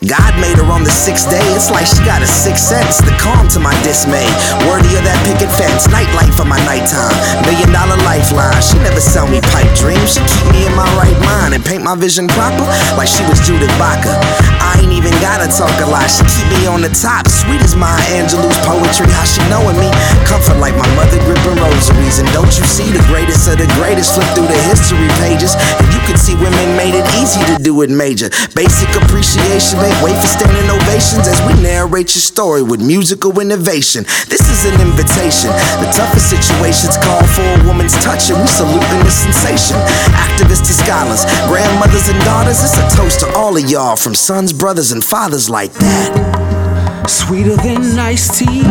God 0.08 0.32
made 0.40 0.56
her 0.56 0.70
on 0.72 0.88
the 0.88 0.96
sixth 0.96 1.28
day. 1.28 1.44
It's 1.60 1.68
like 1.68 1.84
she 1.84 2.00
got 2.08 2.24
a 2.24 2.30
sixth 2.30 2.72
sense. 2.72 3.04
The 3.04 3.12
calm 3.20 3.52
to 3.52 3.60
my 3.60 3.76
dismay. 3.84 4.24
Worthy 4.64 4.96
of 4.96 5.04
that 5.04 5.20
picket 5.28 5.52
fence. 5.60 5.92
Nightlight 5.92 6.32
for 6.40 6.48
my 6.48 6.56
nighttime. 6.64 7.12
Million 7.44 7.76
dollar 7.76 8.00
lifeline. 8.08 8.56
She 8.64 8.80
never 8.80 9.04
sell 9.04 9.28
me 9.28 9.44
pipe 9.52 9.68
dreams. 9.76 10.16
She 10.16 10.24
keep 10.24 10.48
me 10.56 10.64
in 10.64 10.72
my 10.72 10.88
right 10.96 11.20
mind 11.28 11.52
and 11.52 11.60
paint 11.60 11.84
my 11.84 12.00
vision 12.00 12.32
proper 12.32 12.64
like 12.96 13.12
she 13.12 13.28
was 13.28 13.44
Judith 13.44 13.72
Baca. 13.76 14.16
I 14.64 14.80
ain't 14.80 14.96
even 14.96 15.12
gotta 15.20 15.52
talk 15.52 15.76
a 15.84 15.88
lot. 15.92 16.08
She 16.08 16.24
keep 16.32 16.48
me 16.48 16.64
on 16.72 16.80
the 16.80 16.94
top. 16.96 17.28
Sweet 17.28 17.60
as 17.60 17.76
Maya 17.76 18.00
Angelou's 18.16 18.56
poetry. 18.64 19.12
How 19.12 19.28
she 19.28 19.44
knowing 19.52 19.76
me? 19.84 19.92
Comfort 20.24 20.64
like 20.64 20.80
my 20.80 20.88
mother 20.96 21.20
gripping 21.28 21.60
rosaries. 21.60 22.24
And 22.24 22.28
don't 22.32 22.52
you 22.56 22.64
see 22.64 22.88
the 22.88 23.04
greatest 23.12 23.52
of 23.52 23.60
the 23.60 23.68
greatest 23.76 24.16
flip 24.16 24.32
through 24.32 24.48
the 24.48 24.62
history 24.72 25.12
pages? 25.20 25.60
And 25.60 25.92
you 25.92 26.00
can 26.08 26.16
see 26.16 26.40
women 26.40 26.80
made 26.80 26.96
it 26.96 27.04
easy 27.20 27.44
to 27.52 27.60
do 27.60 27.76
it 27.84 27.92
major. 27.92 28.32
Basic 28.56 28.88
appreciation, 28.96 29.89
make 29.90 30.04
way 30.04 30.14
for 30.14 30.28
standing 30.28 30.70
ovations 30.70 31.28
as 31.28 31.40
we 31.48 31.54
narrate 31.62 32.14
your 32.14 32.22
story 32.22 32.62
with 32.62 32.82
musical 32.82 33.40
innovation. 33.40 34.04
This 34.30 34.42
is 34.50 34.66
an 34.66 34.82
invitation. 34.82 35.50
The 35.82 35.90
toughest 35.96 36.30
situations 36.30 36.98
call 36.98 37.24
for 37.34 37.42
a 37.42 37.60
woman's 37.66 37.94
touch, 38.04 38.30
and 38.30 38.40
we 38.40 38.48
saluting 38.48 39.02
the 39.04 39.12
sensation. 39.12 39.78
Activists 40.14 40.68
to 40.68 40.74
scholars, 40.74 41.26
grandmothers 41.48 42.10
and 42.10 42.20
daughters, 42.24 42.64
it's 42.64 42.78
a 42.78 42.86
toast 42.96 43.22
to 43.22 43.28
all 43.36 43.58
of 43.58 43.70
y'all 43.70 43.96
from 43.96 44.14
sons, 44.14 44.54
brothers, 44.54 44.92
and 44.92 45.04
fathers 45.04 45.50
like 45.50 45.74
that. 45.74 47.06
Sweeter 47.08 47.56
than 47.58 47.98
iced 47.98 48.38
tea, 48.38 48.64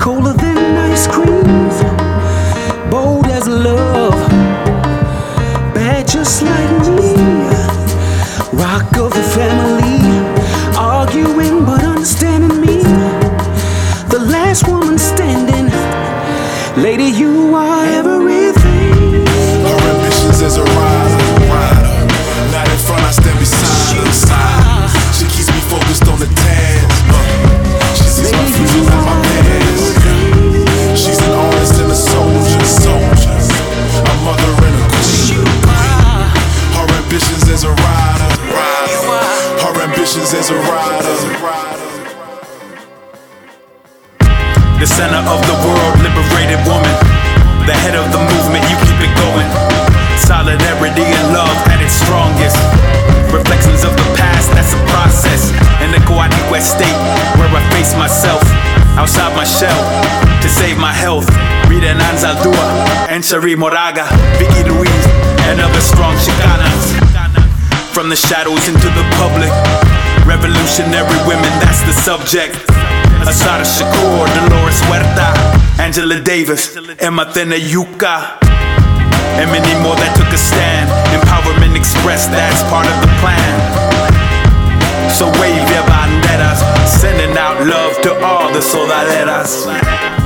colder 0.00 0.32
than 0.32 0.76
ice 0.90 1.06
cream, 1.06 1.68
bold 2.90 3.26
as 3.26 3.46
love, 3.46 4.23
last 14.44 14.68
woman 14.68 14.98
standing, 14.98 15.68
lady, 16.76 17.08
you 17.20 17.54
are 17.54 17.84
everything. 18.00 19.24
Her 19.68 19.80
ambitions 19.92 20.40
as 20.42 20.56
a 20.56 20.64
rider, 20.64 21.20
rider. 21.48 21.96
Not 22.52 22.66
in 22.68 22.80
front, 22.86 23.02
I 23.08 23.12
stand 23.20 23.38
beside 23.40 23.96
her. 23.96 24.12
Side. 24.12 24.90
She 25.16 25.24
keeps 25.34 25.48
me 25.54 25.60
focused 25.72 26.06
on 26.12 26.18
the 26.24 26.30
task. 26.44 27.04
Uh, 27.08 27.24
she 27.98 28.06
sees 28.16 28.32
my 28.32 28.46
future, 28.56 28.84
not 28.90 29.04
my 29.08 29.16
past. 29.32 31.00
She's 31.02 31.20
an 31.26 31.32
artist 31.44 31.80
and 31.82 31.90
a 31.90 31.98
soldier, 32.12 32.64
soldier. 32.84 33.38
A 34.12 34.14
mother 34.26 34.52
and 34.68 34.76
a 34.80 34.86
queen. 34.92 35.46
Her 36.76 36.88
ambitions 37.00 37.44
as 37.54 37.64
a 37.64 37.72
rider, 37.84 38.30
rider. 38.56 39.14
Her 39.64 39.74
ambitions 39.88 40.30
as 40.34 40.50
a 40.50 40.58
rider. 40.68 41.73
The 44.84 44.92
center 45.00 45.24
of 45.32 45.40
the 45.48 45.56
world, 45.64 45.96
liberated 46.04 46.60
woman. 46.68 46.92
The 47.64 47.72
head 47.72 47.96
of 47.96 48.04
the 48.12 48.20
movement, 48.20 48.68
you 48.68 48.76
keep 48.84 49.00
it 49.00 49.16
going. 49.16 49.48
Solidarity 50.20 51.08
and 51.08 51.32
love 51.32 51.56
at 51.72 51.80
its 51.80 51.96
strongest. 52.04 52.60
Reflections 53.32 53.80
of 53.80 53.96
the 53.96 54.04
past, 54.12 54.52
that's 54.52 54.76
a 54.76 54.82
process. 54.92 55.48
In 55.80 55.88
the 55.88 56.04
Coatlicue 56.04 56.60
state, 56.60 57.00
where 57.40 57.48
I 57.48 57.64
face 57.72 57.96
myself. 57.96 58.44
Outside 59.00 59.32
my 59.32 59.48
shell, 59.48 59.80
to 60.44 60.48
save 60.52 60.76
my 60.76 60.92
health. 60.92 61.32
Rita 61.64 61.96
Anzaldua, 61.96 63.08
and 63.08 63.24
Cherríe 63.24 63.56
Moraga, 63.56 64.04
Vicki 64.36 64.68
Ruiz, 64.68 65.04
and 65.48 65.64
other 65.64 65.80
strong 65.80 66.12
Chicanas. 66.20 66.92
From 67.96 68.10
the 68.10 68.16
shadows 68.20 68.68
into 68.68 68.92
the 68.92 69.04
public. 69.16 69.48
Revolutionary 70.28 71.20
women, 71.24 71.52
that's 71.64 71.80
the 71.88 71.96
subject. 71.96 72.73
Assata 73.26 73.64
Shakur, 73.64 74.26
Dolores 74.34 74.80
Huerta, 74.86 75.32
Angela 75.80 76.20
Davis, 76.20 76.76
Emma 76.98 77.24
Tenayuca. 77.26 78.38
And 79.40 79.50
many 79.50 79.74
more 79.82 79.96
that 79.96 80.14
took 80.16 80.30
a 80.32 80.38
stand. 80.38 80.88
Empowerment 81.10 81.76
Express, 81.76 82.26
that's 82.28 82.62
part 82.70 82.86
of 82.86 82.96
the 83.02 83.10
plan. 83.18 83.54
So 85.10 85.26
wave 85.40 85.66
your 85.70 85.84
banderas, 85.90 86.60
sending 86.86 87.36
out 87.36 87.66
love 87.66 88.00
to 88.02 88.14
all 88.24 88.52
the 88.52 88.60
soldaderas. 88.60 90.23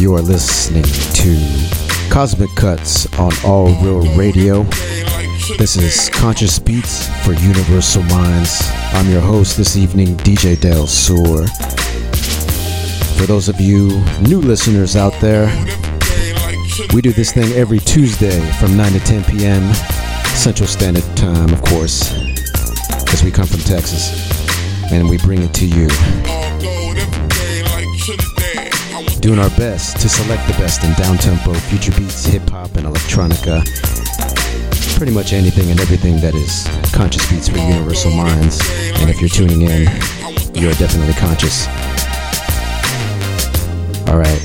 You 0.00 0.14
are 0.14 0.22
listening 0.22 0.84
to 0.84 2.10
Cosmic 2.10 2.48
Cuts 2.56 3.04
on 3.18 3.32
All 3.44 3.66
Real 3.82 4.00
Radio. 4.16 4.62
This 5.58 5.76
is 5.76 6.08
Conscious 6.08 6.58
Beats 6.58 7.06
for 7.22 7.34
Universal 7.34 8.04
Minds. 8.04 8.62
I'm 8.94 9.10
your 9.10 9.20
host 9.20 9.58
this 9.58 9.76
evening, 9.76 10.16
DJ 10.16 10.58
Del 10.58 10.86
Sur. 10.86 11.46
For 13.18 13.26
those 13.26 13.50
of 13.50 13.60
you 13.60 13.88
new 14.22 14.40
listeners 14.40 14.96
out 14.96 15.12
there, 15.20 15.48
we 16.94 17.02
do 17.02 17.12
this 17.12 17.32
thing 17.32 17.52
every 17.52 17.80
Tuesday 17.80 18.40
from 18.52 18.78
9 18.78 18.92
to 18.92 19.00
10 19.00 19.24
p.m. 19.24 19.74
Central 20.34 20.66
Standard 20.66 21.04
Time, 21.14 21.52
of 21.52 21.60
course, 21.60 22.10
because 23.04 23.22
we 23.22 23.30
come 23.30 23.46
from 23.46 23.60
Texas 23.60 24.10
and 24.90 25.10
we 25.10 25.18
bring 25.18 25.42
it 25.42 25.52
to 25.52 25.66
you. 25.66 26.79
Doing 29.20 29.38
our 29.38 29.50
best 29.50 30.00
to 30.00 30.08
select 30.08 30.46
the 30.46 30.54
best 30.54 30.82
in 30.82 30.90
downtempo, 30.92 31.54
future 31.68 31.92
beats, 31.92 32.24
hip 32.24 32.48
hop, 32.48 32.74
and 32.76 32.86
electronica. 32.86 33.60
Pretty 34.96 35.12
much 35.12 35.32
anything 35.34 35.70
and 35.70 35.78
everything 35.80 36.20
that 36.20 36.34
is 36.34 36.66
conscious 36.92 37.28
beats 37.30 37.48
for 37.48 37.58
universal 37.58 38.10
minds. 38.12 38.60
And 38.96 39.10
if 39.10 39.20
you're 39.20 39.28
tuning 39.28 39.62
in, 39.62 39.84
you're 40.54 40.72
definitely 40.74 41.12
conscious. 41.14 41.66
Alright. 44.08 44.40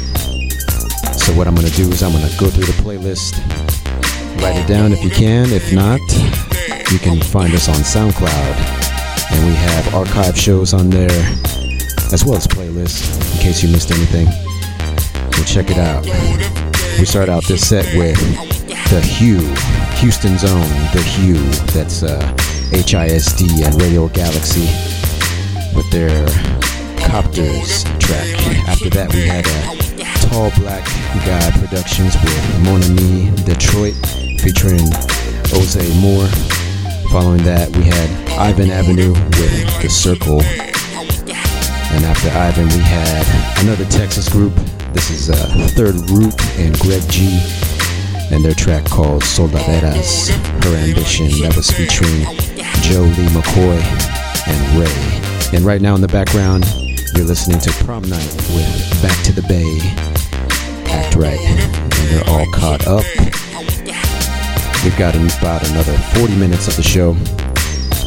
So, 1.16 1.34
what 1.34 1.48
I'm 1.48 1.56
gonna 1.56 1.70
do 1.70 1.90
is 1.90 2.04
I'm 2.04 2.12
gonna 2.12 2.28
go 2.38 2.50
through 2.50 2.66
the 2.66 2.76
playlist, 2.84 3.40
write 4.42 4.58
it 4.58 4.68
down 4.68 4.92
if 4.92 5.04
you 5.04 5.10
can. 5.10 5.52
If 5.52 5.72
not, 5.74 6.02
you 6.92 7.00
can 7.00 7.22
find 7.22 7.54
us 7.54 7.70
on 7.70 7.76
SoundCloud. 7.76 9.32
And 9.32 9.46
we 9.46 9.56
have 9.56 9.96
archive 9.96 10.38
shows 10.38 10.74
on 10.74 10.90
there, 10.90 11.10
as 12.12 12.24
well 12.26 12.36
as 12.36 12.46
playlists, 12.46 13.36
in 13.36 13.42
case 13.42 13.64
you 13.64 13.70
missed 13.70 13.92
anything. 13.92 14.28
So 15.36 15.44
check 15.44 15.70
it 15.70 15.78
out. 15.78 16.06
We 16.98 17.06
start 17.06 17.28
out 17.28 17.44
this 17.46 17.68
set 17.68 17.86
with 17.98 18.18
The 18.90 19.02
Hue, 19.02 19.40
Houston's 20.00 20.46
own 20.46 20.68
The 20.94 21.04
Hue. 21.04 21.44
That's 21.74 22.04
uh, 22.04 22.20
HISD 22.72 23.66
and 23.66 23.82
Radio 23.82 24.08
Galaxy 24.08 24.66
with 25.76 25.90
their 25.92 26.26
Copters 26.98 27.84
track. 28.00 28.28
After 28.68 28.90
that, 28.92 29.14
we 29.14 29.28
had 29.28 29.46
a 29.46 30.28
Tall 30.30 30.52
Black 30.58 30.86
Guy 31.26 31.52
Productions 31.60 32.16
with 32.24 32.64
Mon 32.64 32.82
Ami 32.84 33.30
Detroit 33.44 33.96
featuring 34.40 34.88
Jose 35.52 35.84
Moore. 36.00 36.28
Following 37.12 37.44
that, 37.44 37.70
we 37.76 37.84
had 37.84 38.10
Ivan 38.40 38.72
Avenue 38.72 39.14
with 39.14 39.82
The 39.82 39.90
Circle. 39.90 40.42
And 40.42 42.04
after 42.06 42.30
Ivan, 42.30 42.68
we 42.70 42.80
had 42.80 43.64
another 43.64 43.86
Texas 43.86 44.28
group. 44.30 44.54
This 44.96 45.10
is 45.10 45.30
uh, 45.30 45.36
Third 45.76 46.10
Root 46.10 46.34
and 46.58 46.80
Greg 46.80 47.04
G. 47.10 47.38
And 48.32 48.44
their 48.44 48.54
track 48.54 48.86
called 48.86 49.24
Soldaderas, 49.24 50.30
Her 50.64 50.76
Ambition. 50.78 51.28
That 51.42 51.54
was 51.54 51.70
featuring 51.70 52.24
Joe 52.80 53.04
Lee 53.04 53.28
McCoy 53.36 53.76
and 54.48 54.80
Ray. 54.80 55.56
And 55.56 55.66
right 55.66 55.82
now 55.82 55.96
in 55.96 56.02
the 56.02 56.08
background, 56.08 56.64
you're 57.14 57.26
listening 57.26 57.60
to 57.60 57.72
Prom 57.84 58.04
Night 58.04 58.36
with 58.56 59.02
Back 59.04 59.22
to 59.26 59.34
the 59.34 59.42
Bay. 59.42 59.68
Act 60.90 61.16
right. 61.16 61.42
And 61.42 62.10
they're 62.10 62.30
all 62.30 62.46
caught 62.54 62.88
up. 62.88 63.04
We've 64.86 64.98
got 64.98 65.14
about 65.14 65.70
another 65.72 65.98
40 66.16 66.38
minutes 66.38 66.70
of 66.70 66.78
the 66.78 66.84
show. 66.84 67.16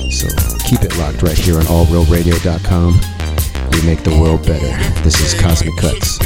So 0.08 0.26
keep 0.66 0.80
it 0.82 0.96
locked 0.96 1.22
right 1.22 1.36
here 1.36 1.58
on 1.58 1.64
allrealradio.com. 1.64 3.00
We 3.72 3.82
make 3.86 4.02
the 4.04 4.18
world 4.18 4.46
better. 4.46 5.02
This 5.02 5.20
is 5.20 5.38
Cosmic 5.38 5.76
Cuts. 5.76 6.18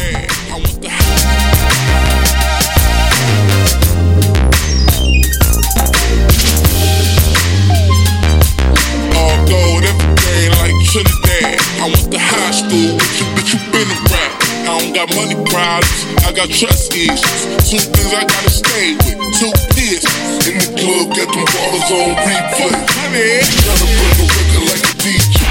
Got 15.06 15.16
money 15.16 15.34
problems, 15.50 16.06
I 16.22 16.30
got 16.30 16.48
trust 16.48 16.94
issues. 16.94 17.42
Two 17.66 17.78
things 17.78 18.14
I 18.14 18.22
gotta 18.22 18.50
stay 18.50 18.94
with, 19.02 19.18
two 19.34 19.50
pistols. 19.74 20.46
In 20.46 20.54
the 20.62 20.68
club, 20.78 21.10
get 21.14 21.26
them 21.26 21.42
bottles 21.42 21.90
on 21.90 22.14
replay. 22.22 22.70
Tryna 22.70 23.86
bring 23.98 24.14
a 24.14 24.26
record 24.30 24.64
like 24.70 24.84
a 24.86 24.94
DJ. 25.02 25.42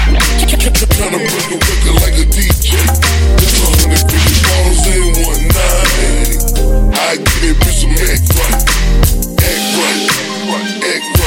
Tryna 0.48 1.20
bring 1.20 1.52
a 1.52 1.60
record 1.60 1.96
like 2.00 2.16
a 2.16 2.26
DJ. 2.32 2.80
That's 3.36 3.60
a 3.60 3.68
hundred 3.76 4.00
fifty 4.08 4.36
bottles 4.48 4.84
in 4.88 5.04
one 5.20 5.44
night. 5.52 6.32
I 6.96 7.20
get 7.20 7.44
it, 7.44 7.56
bitch, 7.60 7.84
some 7.84 7.92
act 7.92 8.32
right. 8.32 8.56
Act 9.36 9.68
right, 9.76 10.00
act 10.80 11.08
right, 11.12 11.21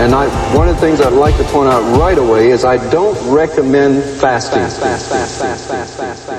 and 0.00 0.14
I, 0.14 0.56
one 0.56 0.66
of 0.66 0.76
the 0.76 0.80
things 0.80 1.02
I'd 1.02 1.12
like 1.12 1.36
to 1.36 1.44
point 1.44 1.68
out 1.68 1.82
right 1.98 2.16
away 2.16 2.52
is 2.52 2.64
I 2.64 2.78
don't 2.90 3.18
recommend 3.30 4.02
fasting. 4.18 4.62
Fast, 4.62 5.10
fast, 5.10 5.38
fast, 5.68 6.29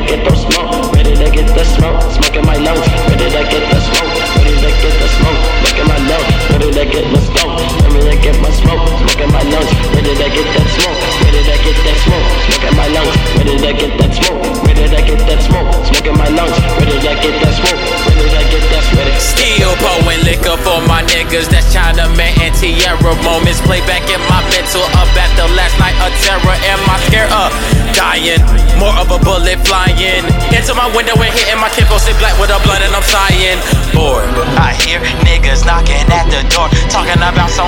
to 0.00 0.06
get 0.06 0.24
the 0.24 0.36
smoke, 0.36 0.94
ready 0.94 1.14
to 1.16 1.30
get 1.30 1.46
the 1.54 1.64
smoke, 1.64 2.00
smoke 2.12 2.36
in 2.36 2.46
my 2.46 2.56
lungs, 2.56 2.86
ready 3.10 3.24
to 3.24 3.42
get 3.50 3.64
the 3.72 3.80
smoke, 3.80 4.14
ready 4.36 4.54
to 4.54 4.70
get 4.82 4.94
the 5.00 5.08
smoke, 5.08 5.40
look 5.62 5.78
in 5.78 5.88
my 5.88 5.98
lungs, 6.08 6.50
ready 6.50 6.70
to 6.70 6.84
get 6.84 7.12
the 7.12 7.20
smoke. 7.20 7.57
Where 7.78 7.92
did 7.94 8.08
I 8.08 8.16
get 8.22 8.36
my 8.42 8.50
smoke, 8.50 8.82
smoke 8.86 9.20
at 9.22 9.30
my 9.32 9.42
lungs. 9.48 9.70
Where 9.94 10.02
did 10.02 10.20
I 10.20 10.28
get 10.28 10.46
that 10.54 10.68
smoke? 10.74 10.98
Where 11.22 11.32
did 11.32 11.48
I 11.48 11.56
get 11.62 11.78
that 11.84 11.96
smoke? 12.02 12.26
Smoke 12.48 12.66
at 12.68 12.74
my 12.76 12.88
lungs. 12.94 13.16
Where 13.36 13.46
did 13.46 13.62
I 13.64 13.72
get 13.72 13.92
that 13.98 14.12
smoke? 14.14 14.40
Where 14.64 14.74
did 14.74 14.92
I 14.94 15.00
get 15.02 15.20
that 15.28 15.40
smoke? 15.42 15.68
Smoke 15.86 16.08
at 16.08 16.16
my 16.16 16.28
lungs. 16.34 16.56
Where 16.78 16.88
did 16.88 17.04
I 17.04 17.14
get 17.18 17.34
that 17.42 17.54
smoke? 17.54 17.80
Where 18.06 18.16
did 18.18 18.34
I 18.34 18.44
get 18.50 18.64
that 18.72 18.82
smoke? 18.88 19.14
Still 19.18 19.74
pouring 19.82 20.22
liquor 20.24 20.56
for 20.62 20.80
my 20.86 21.02
niggas. 21.10 21.48
That's 21.50 21.68
China 21.72 22.08
Man 22.14 22.32
and 22.42 22.54
Tierra 22.54 23.14
moments. 23.22 23.60
Play 23.62 23.80
back 23.86 24.04
in 24.10 24.20
my 24.30 24.40
mental 24.50 24.84
up 24.98 25.08
the 25.38 25.46
last 25.54 25.78
night 25.78 25.96
of 26.02 26.10
terror. 26.24 26.56
Am 26.66 26.80
I 26.88 26.96
scared 27.06 27.30
of 27.30 27.50
dying? 27.94 28.42
More 28.78 28.94
of 28.94 29.10
a 29.10 29.18
bullet 29.22 29.58
flying 29.66 30.22
into 30.54 30.72
my 30.74 30.86
window 30.94 31.18
and 31.18 31.32
hitting 31.34 31.58
my 31.58 31.68
kid. 31.74 31.86
Sit 31.98 32.14
black 32.22 32.38
with 32.38 32.54
a 32.54 32.58
blood 32.62 32.82
and 32.82 32.94
I'm 32.94 33.02
sighing. 33.02 33.58
Bored. 33.90 34.22
I 34.54 34.70
hear 34.86 35.02
niggas 35.26 35.66
knocking 35.66 36.06
at 36.14 36.30
the 36.30 36.46
door, 36.54 36.70
talking 36.86 37.18
about 37.18 37.50
some 37.50 37.67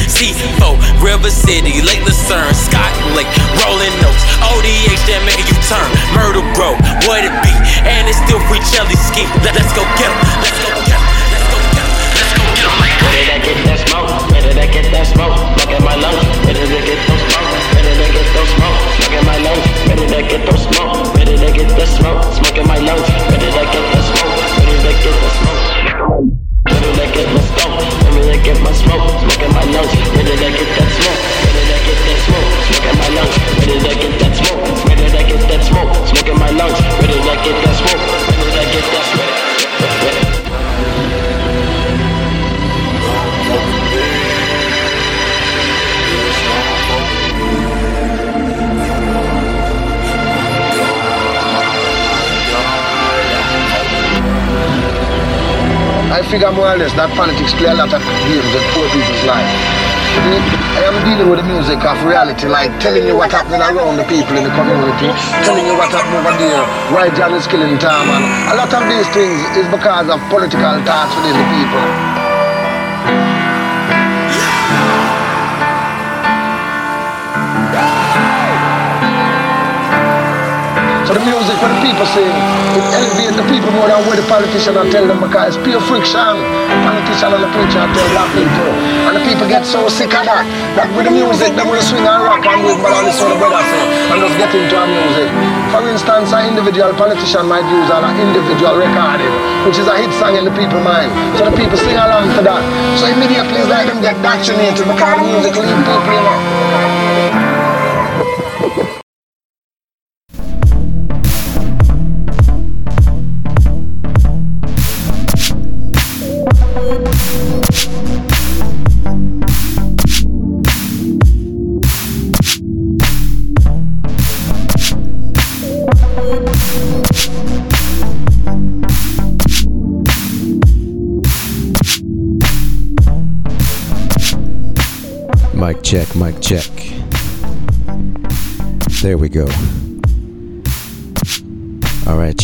C4, 0.11 0.75
River 0.99 1.31
City, 1.31 1.79
Lake 1.81 2.03
Lucerne, 2.03 2.51
Scott 2.53 2.91
Lake, 3.15 3.31
Rolling 3.63 3.95
Oaks, 4.03 4.23
ODH 4.43 5.01
that 5.07 5.23
make 5.23 5.39
you 5.47 5.55
turn. 5.71 5.87
Murder 6.11 6.43
Road, 6.59 6.75
what 7.07 7.23
it 7.23 7.31
be? 7.39 7.53
And 7.87 8.11
it's 8.11 8.19
still 8.19 8.43
free 8.51 8.59
Chelly 8.67 8.99
ski. 8.99 9.23
Let, 9.39 9.55
us 9.55 9.71
go 9.71 9.87
get 9.95 10.11
let's 10.43 10.59
go 10.59 10.69
get 10.83 10.99
em, 10.99 11.07
let's 11.31 11.47
go 11.47 11.57
get 11.71 11.79
em, 11.79 11.91
let's 12.11 12.31
go 12.35 12.43
get 12.51 12.67
em. 12.67 12.91
Where 13.07 13.39
get 13.39 13.57
that 13.63 13.79
smoke? 13.87 14.11
Where 14.35 14.43
did 14.43 14.59
get 14.75 14.85
that 14.91 15.07
smoke? 15.07 15.35
Look 15.55 15.71
my 15.79 15.95
lungs, 15.95 16.27
where 16.43 16.55
did 16.59 16.67
get 16.67 16.99
those 17.07 17.23
smoke? 17.31 17.47
Where 17.71 17.83
did 17.87 18.11
get 18.11 18.27
those 18.35 18.51
smoke? 18.51 18.79
Look 18.99 19.15
my 19.23 19.37
lungs, 19.47 19.65
where 19.87 19.95
did 19.95 20.11
get 20.27 20.43
those 20.43 20.63
smoke? 20.67 20.91
Where 21.15 21.25
did 21.25 21.39
get 21.39 21.71
the 21.71 21.85
smoke? 21.87 22.21
Smoke 22.35 22.59
in 22.59 22.67
get 27.15 27.27
the 27.31 27.41
smoke? 27.55 28.00
I 28.31 28.37
get 28.43 28.61
my 28.63 28.71
smoke? 28.71 29.09
Smoke 29.19 29.43
in 29.43 29.51
my 29.51 29.65
lungs. 29.75 29.91
Where 30.15 30.23
did 30.23 30.39
I 30.39 30.51
get 30.55 30.69
that 30.71 30.89
smoke? 30.95 31.21
Where 31.43 31.51
did 31.51 31.67
I 31.67 31.79
get 31.83 31.99
that 31.99 32.19
smoke? 32.23 32.47
Smoke 32.63 32.87
in 32.87 32.95
my 33.01 33.09
lungs. 33.11 33.35
Where 33.59 33.67
did 33.67 33.83
I 33.83 33.95
get 33.99 34.10
I 56.61 56.77
figure 56.77 56.77
more 56.77 56.77
or 56.77 56.77
less 56.77 56.93
that 56.93 57.09
politics 57.17 57.53
play 57.57 57.69
a 57.69 57.73
lot 57.73 57.89
of 57.89 58.01
games 58.29 58.53
in 58.53 58.63
poor 58.73 58.85
people's 58.93 59.25
life. 59.25 59.49
I 60.11 60.91
am 60.91 60.97
dealing 61.07 61.29
with 61.31 61.39
the 61.39 61.47
music 61.47 61.79
of 61.81 61.97
reality, 62.03 62.47
like 62.47 62.69
telling 62.79 63.07
you 63.07 63.15
what 63.15 63.31
happening 63.31 63.61
around 63.61 63.97
the 63.97 64.03
people 64.05 64.37
in 64.37 64.43
the 64.43 64.53
community, 64.53 65.09
telling 65.41 65.65
you 65.65 65.73
what 65.73 65.89
happening 65.89 66.19
over 66.19 66.35
there, 66.37 66.63
why 66.91 67.09
John 67.15 67.33
is 67.33 67.47
killing 67.47 67.79
time, 67.79 68.09
and 68.11 68.23
a 68.51 68.55
lot 68.59 68.69
of 68.69 68.83
these 68.91 69.07
things 69.15 69.39
is 69.57 69.67
because 69.71 70.11
of 70.11 70.19
political 70.29 70.77
thoughts 70.83 71.15
within 71.15 71.33
the 71.33 71.47
people. 71.49 72.10
So 81.11 81.19
the 81.19 81.27
music 81.27 81.59
for 81.59 81.67
the 81.67 81.75
people 81.83 82.07
sing, 82.15 82.23
it 82.23 82.87
elevates 82.95 83.35
the 83.35 83.43
people 83.51 83.67
more 83.75 83.91
than 83.91 83.99
what 84.07 84.15
the 84.15 84.23
politician 84.31 84.79
and 84.79 84.87
tell 84.87 85.03
them 85.03 85.19
because 85.19 85.51
it's 85.51 85.59
pure 85.59 85.83
friction. 85.83 86.39
The 86.39 86.77
politician 86.87 87.35
and 87.35 87.43
the 87.43 87.51
preacher 87.51 87.83
tell 87.83 88.07
black 88.15 88.31
people. 88.31 88.71
And 89.11 89.19
the 89.19 89.23
people 89.27 89.43
get 89.43 89.67
so 89.67 89.91
sick 89.91 90.07
of 90.15 90.23
that, 90.23 90.47
that 90.79 90.87
with 90.95 91.03
the 91.03 91.11
music, 91.11 91.51
they 91.59 91.67
will 91.67 91.83
swing 91.83 92.07
and 92.07 92.23
rock 92.23 92.47
and 92.47 92.63
but 92.63 92.95
all 92.95 93.03
this 93.03 93.19
what 93.19 93.27
the 93.27 93.35
brother 93.43 93.59
say, 93.59 93.83
and 94.07 94.23
just 94.23 94.39
get 94.39 94.55
into 94.55 94.71
our 94.71 94.87
music. 94.87 95.27
For 95.75 95.83
instance, 95.83 96.31
an 96.31 96.47
individual 96.47 96.95
politician 96.95 97.43
might 97.43 97.67
use 97.67 97.91
an 97.91 98.07
individual 98.15 98.79
recording, 98.79 99.35
which 99.67 99.83
is 99.83 99.91
a 99.91 99.99
hit 99.99 100.15
song 100.15 100.39
in 100.39 100.47
the 100.47 100.55
people's 100.55 100.79
mind. 100.79 101.11
So 101.35 101.43
the 101.43 101.55
people 101.59 101.75
sing 101.75 101.99
along 101.99 102.31
to 102.39 102.41
that. 102.47 102.63
So 103.03 103.11
immediately 103.11 103.59
it's 103.59 103.67
like 103.67 103.91
them 103.91 103.99
get 103.99 104.15
vaccinated 104.23 104.87
because 104.87 105.11
the 105.19 105.27
music 105.27 105.59
lead 105.59 105.75
people, 105.75 106.07
you 106.07 106.23
know. 106.23 106.70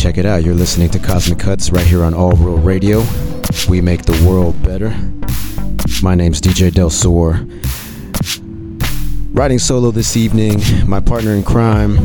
Check 0.08 0.16
it 0.16 0.24
out. 0.24 0.42
You're 0.42 0.54
listening 0.54 0.88
to 0.92 0.98
Cosmic 0.98 1.38
Cuts 1.38 1.70
right 1.70 1.86
here 1.86 2.02
on 2.02 2.14
All 2.14 2.34
World 2.34 2.64
Radio. 2.64 3.04
We 3.68 3.82
make 3.82 4.06
the 4.06 4.18
world 4.26 4.56
better. 4.62 4.88
My 6.02 6.14
name's 6.14 6.40
DJ 6.40 6.72
Del 6.72 6.88
Sur. 6.88 7.46
Riding 9.34 9.58
solo 9.58 9.90
this 9.90 10.16
evening, 10.16 10.62
my 10.88 10.98
partner 10.98 11.32
in 11.32 11.42
crime, 11.42 11.98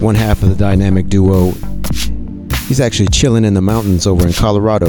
one 0.00 0.14
half 0.14 0.42
of 0.42 0.48
the 0.48 0.54
dynamic 0.54 1.08
duo. 1.08 1.50
He's 2.68 2.80
actually 2.80 3.08
chilling 3.08 3.44
in 3.44 3.52
the 3.52 3.60
mountains 3.60 4.06
over 4.06 4.26
in 4.26 4.32
Colorado. 4.32 4.88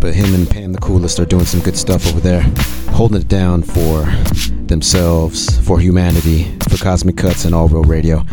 But 0.00 0.12
him 0.12 0.34
and 0.34 0.50
Pam 0.50 0.74
the 0.74 0.80
Coolest 0.82 1.18
are 1.18 1.24
doing 1.24 1.46
some 1.46 1.60
good 1.60 1.78
stuff 1.78 2.06
over 2.08 2.20
there, 2.20 2.42
holding 2.90 3.22
it 3.22 3.28
down 3.28 3.62
for 3.62 4.04
themselves, 4.66 5.58
for 5.60 5.80
humanity, 5.80 6.54
for 6.68 6.76
Cosmic 6.76 7.16
Cuts 7.16 7.46
and 7.46 7.54
All 7.54 7.68
Real 7.68 7.84
Radio. 7.84 8.26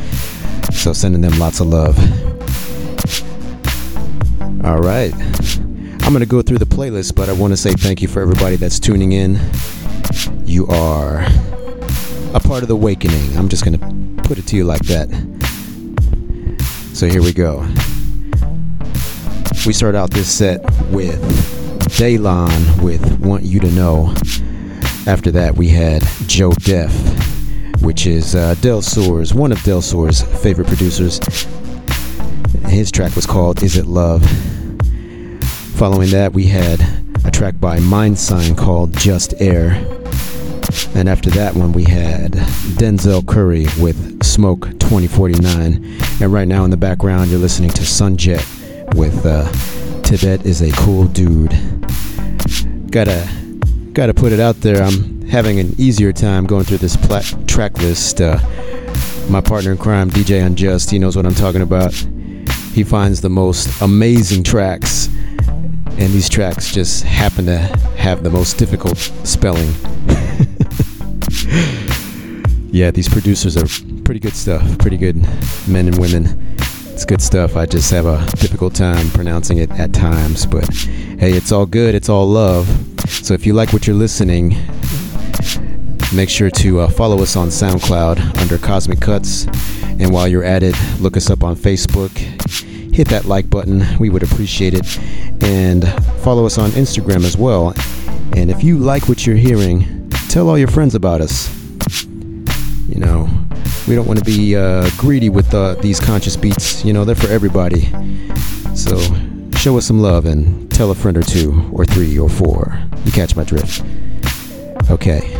So 0.74 0.94
sending 0.94 1.22
them 1.22 1.38
lots 1.40 1.60
of 1.60 1.68
love. 1.68 1.98
All 4.66 4.80
right. 4.80 5.14
I'm 6.04 6.14
going 6.14 6.22
to 6.22 6.26
go 6.26 6.42
through 6.42 6.58
the 6.58 6.66
playlist, 6.66 7.16
but 7.16 7.30
I 7.30 7.34
want 7.34 7.54
to 7.54 7.58
say 7.58 7.72
thank 7.74 8.02
you 8.02 8.08
for 8.08 8.22
everybody 8.22 8.56
that's 8.56 8.80
tuning 8.80 9.12
in. 9.12 9.40
You 10.46 10.68
are 10.68 11.24
a 12.34 12.40
part 12.40 12.64
of 12.64 12.68
the 12.68 12.76
awakening. 12.76 13.38
I'm 13.38 13.50
just 13.50 13.64
going 13.64 13.80
to 13.80 14.22
put 14.24 14.38
it 14.38 14.48
to 14.48 14.56
you 14.56 14.64
like 14.64 14.82
that. 14.84 15.08
So 16.94 17.08
here 17.08 17.22
we 17.22 17.32
go. 17.34 17.66
We 19.66 19.74
start 19.74 19.96
out 19.96 20.12
this 20.12 20.32
set 20.32 20.62
with 20.90 21.22
Daylon 21.98 22.82
with 22.82 23.20
Want 23.20 23.44
You 23.44 23.60
to 23.60 23.72
Know. 23.72 24.14
After 25.06 25.32
that, 25.32 25.56
we 25.56 25.70
had 25.70 26.04
Joe 26.28 26.52
Def, 26.52 26.92
which 27.82 28.06
is 28.06 28.36
uh, 28.36 28.56
Del 28.62 28.82
Sur's, 28.82 29.34
one 29.34 29.52
of 29.52 29.62
Del 29.64 29.82
Sur's 29.82 30.22
favorite 30.42 30.68
producers. 30.68 31.20
His 32.68 32.92
track 32.92 33.16
was 33.16 33.26
called 33.26 33.64
Is 33.64 33.78
It 33.78 33.86
Love? 33.86 34.24
Following 35.76 36.10
that, 36.10 36.34
we 36.34 36.46
had 36.46 36.82
a 37.26 37.32
track 37.32 37.60
by 37.60 37.80
Mindsign 37.80 38.58
called 38.58 38.98
Just 38.98 39.34
Air. 39.40 39.72
And 40.94 41.08
after 41.08 41.30
that 41.32 41.56
one, 41.56 41.72
we 41.72 41.86
had 41.86 42.34
Denzel 42.78 43.26
Curry 43.26 43.66
with 43.80 44.24
Smoke 44.24 44.66
2049. 44.80 46.00
And 46.22 46.34
right 46.34 46.48
now 46.48 46.66
in 46.66 46.72
the 46.72 46.78
background, 46.78 47.30
you're 47.30 47.40
listening 47.40 47.70
to 47.72 47.82
Sunjet 47.82 48.96
with 48.96 49.26
uh, 49.26 49.50
Tibet 50.04 50.46
is 50.46 50.62
a 50.62 50.72
cool 50.74 51.06
dude. 51.06 51.52
Gotta, 52.92 53.30
gotta 53.94 54.14
put 54.14 54.32
it 54.32 54.40
out 54.40 54.60
there. 54.62 54.84
I'm 54.84 55.19
having 55.30 55.60
an 55.60 55.74
easier 55.78 56.12
time 56.12 56.46
going 56.46 56.64
through 56.64 56.78
this 56.78 56.98
track 57.48 57.78
list. 57.78 58.20
Uh, 58.20 58.40
my 59.30 59.42
partner 59.42 59.72
in 59.72 59.78
crime, 59.78 60.10
DJ 60.10 60.46
Unjust, 60.46 60.90
he 60.90 60.98
knows 60.98 61.16
what 61.16 61.26
I'm 61.26 61.36
talking 61.36 61.62
about. 61.62 61.94
He 62.74 62.84
finds 62.84 63.22
the 63.22 63.30
most 63.30 63.82
amazing 63.82 64.44
tracks, 64.44 65.08
and 65.08 66.14
these 66.14 66.30
tracks 66.30 66.74
just 66.74 67.04
happen 67.04 67.46
to 67.46 67.58
have 67.98 68.24
the 68.24 68.30
most 68.30 68.58
difficult 68.58 68.98
spelling. 68.98 69.72
yeah, 72.72 72.92
these 72.92 73.10
producers 73.10 73.56
are 73.56 73.68
pretty 74.04 74.20
good 74.20 74.36
stuff. 74.36 74.78
Pretty 74.80 74.98
good 74.98 75.16
men 75.68 75.88
and 75.88 76.00
women. 76.00 76.56
It's 76.92 77.06
good 77.06 77.22
stuff. 77.22 77.56
I 77.56 77.66
just 77.66 77.92
have 77.92 78.06
a 78.06 78.26
difficult 78.38 78.76
time 78.76 79.10
pronouncing 79.12 79.60
it 79.60 79.72
at 79.72 79.94
times, 79.94 80.46
but 80.46 80.68
hey, 80.74 81.34
it's 81.34 81.52
all 81.52 81.66
good. 81.66 81.96
It's 81.96 82.10
all 82.10 82.28
love. 82.28 82.68
So 83.08 83.34
if 83.34 83.46
you 83.46 83.54
like 83.54 83.74
what 83.74 83.88
you're 83.88 83.96
listening, 83.96 84.56
make 86.14 86.30
sure 86.30 86.50
to 86.50 86.82
uh, 86.82 86.90
follow 86.90 87.22
us 87.22 87.36
on 87.36 87.50
SoundCloud 87.50 88.40
under 88.42 88.58
Cosmic 88.58 89.00
Cuts. 89.00 89.46
And 89.84 90.12
while 90.12 90.28
you're 90.28 90.44
at 90.44 90.64
it, 90.64 90.76
look 91.00 91.18
us 91.18 91.30
up 91.30 91.44
on 91.44 91.56
Facebook. 91.56 92.12
Hit 92.94 93.10
that 93.10 93.26
like 93.26 93.50
button. 93.50 93.86
We 94.00 94.10
would 94.10 94.24
appreciate 94.24 94.74
it. 94.74 95.00
And 95.44 95.88
follow 96.22 96.46
us 96.46 96.58
on 96.58 96.72
Instagram 96.72 97.24
as 97.24 97.38
well. 97.38 97.74
And 98.36 98.50
if 98.50 98.64
you 98.64 98.78
like 98.78 99.08
what 99.08 99.26
you're 99.26 99.36
hearing, 99.36 100.10
tell 100.30 100.50
all 100.50 100.58
your 100.58 100.68
friends 100.68 100.96
about 100.96 101.22
us. 101.22 101.54
You 102.88 103.00
know, 103.00 103.30
we 103.88 103.96
don't 103.96 104.08
want 104.08 104.20
to 104.20 104.26
be 104.26 104.56
uh, 104.56 104.90
greedy 104.98 105.30
with 105.30 105.54
uh, 105.54 105.76
these 105.76 106.00
conscious 106.00 106.36
beats. 106.36 106.84
You 106.84 106.94
know, 106.94 107.06
they're 107.06 107.16
for 107.16 107.30
everybody. 107.30 107.90
So 108.76 108.98
show 109.58 109.78
us 109.78 109.86
some 109.86 110.02
love 110.02 110.26
and 110.26 110.72
tell 110.72 110.92
a 110.92 110.96
friend 110.96 111.18
or 111.18 111.24
two, 111.24 111.70
or 111.74 111.86
three, 111.86 112.18
or 112.18 112.30
four. 112.30 112.82
You 113.06 113.12
catch 113.12 113.36
my 113.36 113.44
drift. 113.44 113.84
Okay, 114.90 115.38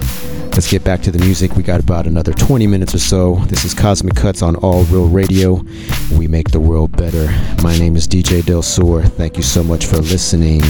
let's 0.52 0.70
get 0.70 0.84
back 0.84 1.02
to 1.02 1.12
the 1.12 1.18
music. 1.18 1.56
We 1.56 1.64
got 1.64 1.80
about 1.80 2.06
another 2.06 2.34
20 2.34 2.68
minutes 2.68 2.94
or 2.94 3.00
so. 3.00 3.36
This 3.48 3.66
is 3.66 3.74
Cosmic 3.74 4.16
Cuts 4.16 4.44
on 4.44 4.56
All 4.58 4.84
Real 4.84 5.08
Radio. 5.08 5.64
We 6.16 6.28
make 6.28 6.52
the 6.52 6.60
world 6.60 6.96
better. 6.96 7.26
My 7.64 7.76
name 7.80 7.96
is 7.96 8.08
DJ 8.08 8.46
Del 8.46 8.62
Sur. 8.62 9.02
Thank 9.02 9.38
you 9.38 9.44
so 9.44 9.64
much 9.64 9.88
for 9.88 9.98
listening. 9.98 10.62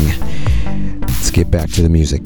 Let's 1.02 1.30
get 1.30 1.52
back 1.52 1.70
to 1.72 1.82
the 1.82 1.90
music. 1.90 2.26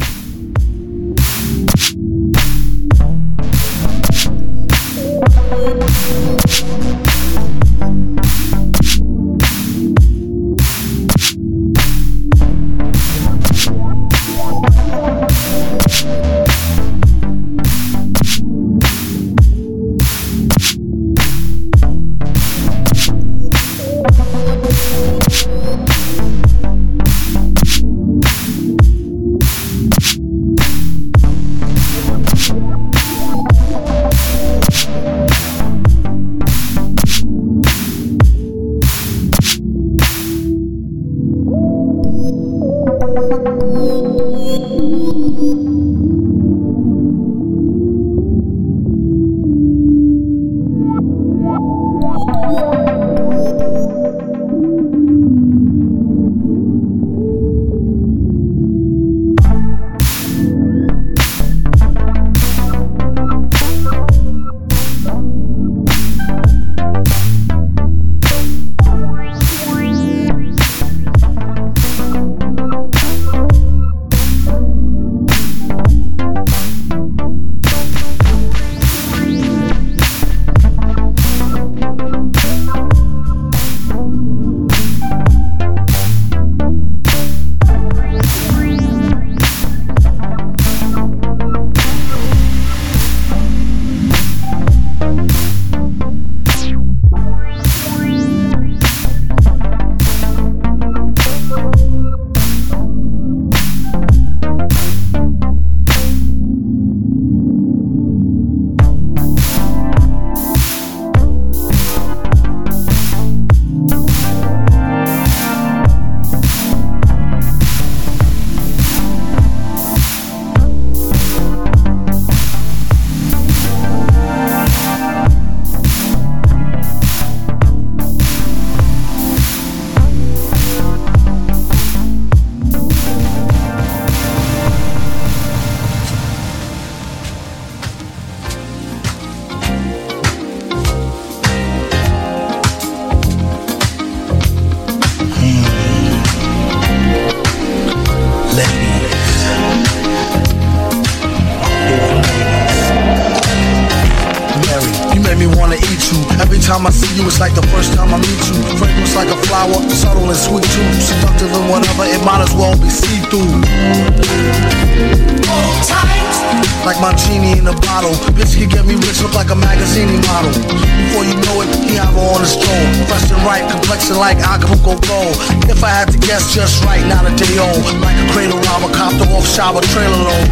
Just 176.50 176.84
right, 176.84 177.06
not 177.08 177.24
a 177.24 177.34
day 177.36 177.56
old. 177.62 177.84
Like 178.02 178.18
a 178.18 178.26
cradle 178.34 178.60
robber, 178.66 178.92
cop 178.92 179.14
copter 179.14 179.30
off 179.32 179.46
shower 179.46 179.82
trailer 179.94 180.18
load. 180.18 180.50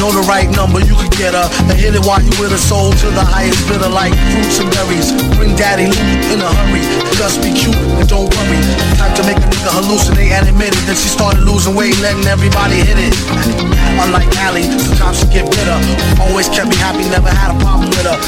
Know 0.00 0.10
the 0.10 0.24
right 0.26 0.50
number, 0.50 0.80
you 0.82 0.94
could 0.98 1.14
get 1.14 1.32
her. 1.32 1.46
And 1.70 1.78
hit 1.78 1.94
it 1.94 2.02
while 2.04 2.20
you 2.20 2.32
with 2.42 2.50
her 2.50 2.58
soul 2.60 2.90
to 2.90 3.06
the 3.14 3.22
highest 3.22 3.62
bidder 3.68 3.88
like 3.88 4.12
fruits 4.34 4.58
and 4.58 4.68
berries. 4.74 5.14
Bring 5.38 5.54
Daddy 5.54 5.86
Louie 5.86 6.34
in 6.34 6.42
a 6.42 6.50
hurry. 6.50 6.82
Just 7.14 7.40
be 7.40 7.54
cute 7.54 7.76
and 7.76 8.08
don't 8.08 8.28
worry. 8.34 8.58
Time 8.98 9.14
to 9.14 9.22
make 9.22 9.38
a 9.38 9.46
nigga 9.46 9.70
hallucinate 9.70 10.34
and 10.34 10.48
admit 10.48 10.74
it. 10.74 10.82
Then 10.84 10.96
she 10.96 11.08
started 11.08 11.44
losing 11.46 11.78
weight, 11.78 11.96
letting 12.02 12.26
everybody 12.26 12.82
hit 12.82 12.98
it. 12.98 13.14
Unlike 14.02 14.34
Allie, 14.42 14.66
sometimes 14.66 15.20
she 15.20 15.26
get 15.30 15.46
bitter. 15.46 15.78
Always 16.18 16.48
kept 16.48 16.68
me 16.68 16.76
happy, 16.76 17.06
never 17.08 17.30
had 17.30 17.54
a 17.54 17.58
problem 17.62 17.88
with 17.94 18.06
her. 18.08 18.18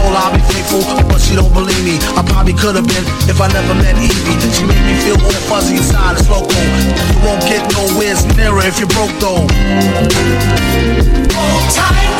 Told 0.00 0.16
her 0.16 0.24
I'll 0.24 0.32
be 0.32 0.40
faithful, 0.48 0.80
but 1.12 1.20
she 1.20 1.36
don't 1.36 1.52
believe 1.52 1.84
me. 1.84 2.00
I 2.16 2.24
probably 2.24 2.56
could 2.56 2.74
have 2.74 2.88
been 2.88 3.04
if 3.28 3.36
I 3.36 3.52
never 3.52 3.74
met 3.76 4.00
Evie. 4.00 4.40
She 4.48 4.64
made 4.64 4.80
me 4.88 4.96
feel 5.04 5.20
all 5.20 5.40
fuzzy 5.44 5.76
inside, 5.76 6.16
it's 6.16 6.24
local. 6.24 6.56
You 6.56 7.20
won't 7.20 7.44
get 7.44 7.60
nowhere 7.76 8.16
nearer 8.32 8.64
if 8.64 8.80
you're 8.80 8.88
broke 8.96 9.12
though. 9.20 9.44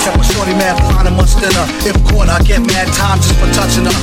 Kept 0.01 0.17
my 0.17 0.25
shorty 0.25 0.57
mad, 0.57 0.81
finding 0.93 1.17
much 1.17 1.37
thinner. 1.37 1.67
If 1.85 1.93
caught, 2.09 2.29
I 2.29 2.41
get 2.41 2.65
mad 2.65 2.89
time 2.97 3.21
just 3.21 3.37
for 3.37 3.49
touching 3.53 3.85
her. 3.85 3.97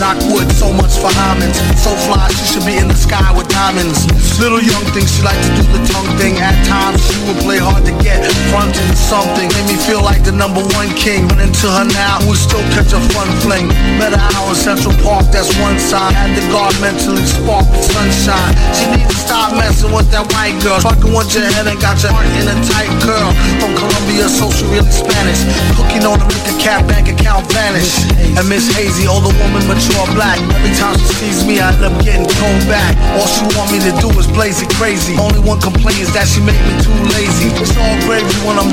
Knock 0.00 0.16
wood, 0.32 0.48
so 0.56 0.72
much 0.72 0.96
for 0.96 1.12
Hyman's. 1.12 1.60
So 1.76 1.92
fly, 2.08 2.32
she 2.32 2.56
should 2.56 2.64
be 2.64 2.80
in 2.80 2.88
the 2.88 2.96
sky 2.96 3.28
with 3.36 3.44
diamonds. 3.52 4.08
Little 4.40 4.64
young 4.64 4.80
thing, 4.96 5.04
she 5.04 5.20
like 5.20 5.36
to 5.36 5.50
do 5.60 5.64
the 5.76 5.84
tongue 5.92 6.08
thing. 6.16 6.40
At 6.40 6.56
times, 6.64 6.96
she 7.04 7.20
would 7.28 7.36
play 7.44 7.60
hard 7.60 7.84
to 7.84 7.92
get, 8.00 8.24
fronting 8.48 8.88
something. 8.96 9.52
Made 9.52 9.68
me 9.68 9.76
feel 9.76 10.00
like 10.00 10.24
the 10.24 10.32
number 10.32 10.64
one 10.72 10.88
king. 10.96 11.28
Run 11.28 11.44
into 11.44 11.68
her 11.68 11.84
now, 11.84 12.24
we 12.24 12.32
still 12.50 12.66
catch 12.74 12.90
a 12.90 13.00
fun 13.14 13.30
fling. 13.38 13.70
Met 14.02 14.10
her 14.10 14.26
out 14.34 14.50
in 14.50 14.58
Central 14.58 14.94
Park, 15.06 15.30
that's 15.30 15.54
one 15.62 15.78
sign. 15.78 16.10
Had 16.10 16.34
the 16.34 16.42
guard 16.50 16.74
mentally 16.82 17.22
spark 17.22 17.62
with 17.70 17.86
sunshine. 17.86 18.54
She 18.74 18.90
need 18.90 19.06
to 19.06 19.14
stop 19.14 19.54
messing 19.54 19.94
with 19.94 20.10
that 20.10 20.26
white 20.34 20.58
girl. 20.66 20.82
Fucking 20.82 21.14
want 21.14 21.30
your 21.30 21.46
head 21.46 21.70
and 21.70 21.78
got 21.78 22.02
your 22.02 22.10
heart 22.10 22.26
in 22.34 22.50
a 22.50 22.56
tight 22.66 22.90
curl. 23.06 23.30
From 23.62 23.72
Colombia, 23.78 24.26
so 24.26 24.50
she 24.50 24.66
really 24.66 24.90
Spanish. 24.90 25.46
Cooking 25.78 26.02
on 26.02 26.18
to 26.18 26.26
make 26.26 26.46
a 26.50 26.56
cat 26.58 26.82
bank 26.90 27.06
account 27.06 27.46
vanish. 27.54 28.02
And 28.34 28.44
Miss 28.50 28.66
Hazy, 28.74 29.06
older 29.06 29.30
woman, 29.38 29.62
mature 29.70 30.06
black. 30.18 30.42
Every 30.58 30.74
time 30.74 30.98
she 30.98 31.30
sees 31.30 31.46
me, 31.46 31.62
I 31.62 31.70
end 31.70 31.86
up 31.86 31.94
getting 32.02 32.26
toned 32.26 32.66
back. 32.66 32.98
All 33.14 33.30
she 33.30 33.46
want 33.54 33.70
me 33.70 33.78
to 33.86 33.94
do 34.02 34.10
is 34.18 34.26
blaze 34.26 34.58
it 34.58 34.70
crazy. 34.74 35.14
Only 35.14 35.38
one 35.38 35.62
complaint 35.62 36.02
is 36.02 36.10
that 36.18 36.26
she 36.26 36.42
make 36.42 36.58
me 36.66 36.74
too 36.82 36.98
lazy. 37.14 37.54
It's 37.62 37.78
all 37.78 37.94
gravy 38.04 38.19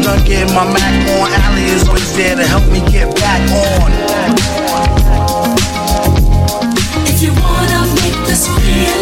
done 0.02 0.24
getting 0.26 0.54
my 0.54 0.66
Mac 0.66 0.94
on. 1.20 1.32
Allie 1.44 1.66
is 1.76 1.88
always 1.88 2.16
there 2.16 2.36
to 2.36 2.46
help 2.46 2.66
me 2.72 2.80
get 2.92 3.14
back 3.16 3.42
on. 3.52 3.92
If 7.08 7.22
you 7.22 7.32
wanna 7.34 7.82
make 7.96 8.18
this 8.28 8.48
feeling 8.48 8.97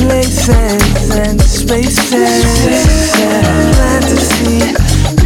Places 0.00 1.10
and 1.10 1.40
spaces 1.40 2.62
see 4.22 4.72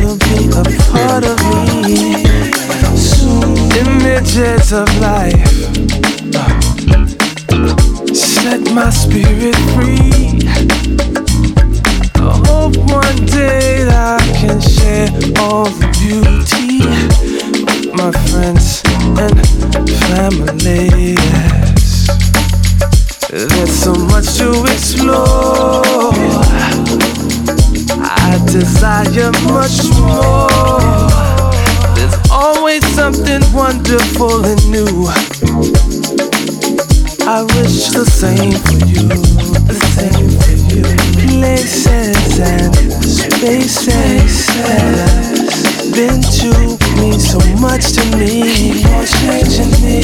will 0.01 0.19
be 0.19 0.49
a 0.51 0.65
part 0.91 1.25
of 1.25 1.39
me. 1.47 2.25
Images 3.79 4.73
of 4.73 4.89
life 5.01 5.53
set 8.15 8.61
my 8.73 8.91
spirit 8.91 9.57
free. 9.75 10.41
I 12.17 12.33
hope 12.47 12.77
one 12.91 13.27
day 13.27 13.87
I 13.89 14.19
can 14.41 14.61
share 14.61 15.11
all 15.41 15.67
the 15.67 15.89
beauty 16.01 16.81
with 17.67 17.95
my 17.95 18.11
friends 18.29 18.83
and 19.23 19.37
family. 20.09 21.66
There's 23.29 23.73
so 23.73 23.93
much 23.93 24.37
to 24.39 24.63
explore. 24.73 25.83
I 27.99 28.41
desire 28.47 29.33
much 29.51 29.83
more. 29.99 30.49
There's 31.97 32.17
always 32.31 32.87
something 32.95 33.43
wonderful 33.53 34.45
and 34.45 34.71
new. 34.71 35.09
I 37.27 37.43
wish 37.57 37.89
the 37.91 38.05
same 38.07 38.53
for 38.53 38.79
you, 38.87 39.09
the 39.67 39.75
same 39.97 40.31
for 40.39 40.55
you. 40.73 40.85
Places 41.41 42.39
and 42.39 42.75
spaces 43.03 44.57
been 45.97 46.21
to 46.21 46.51
mean 47.01 47.19
so 47.19 47.39
much 47.59 47.93
to 47.93 48.05
me. 48.19 48.85
Me. 49.83 50.03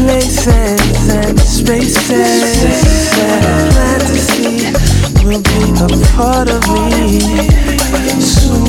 Places 0.00 1.10
and 1.10 1.38
spaces 1.38 2.64
see 4.16 4.72
will 5.26 5.42
be 5.42 5.60
a 5.82 6.06
part 6.16 6.48
of 6.48 6.62
me 6.72 7.20
soon. 8.20 8.68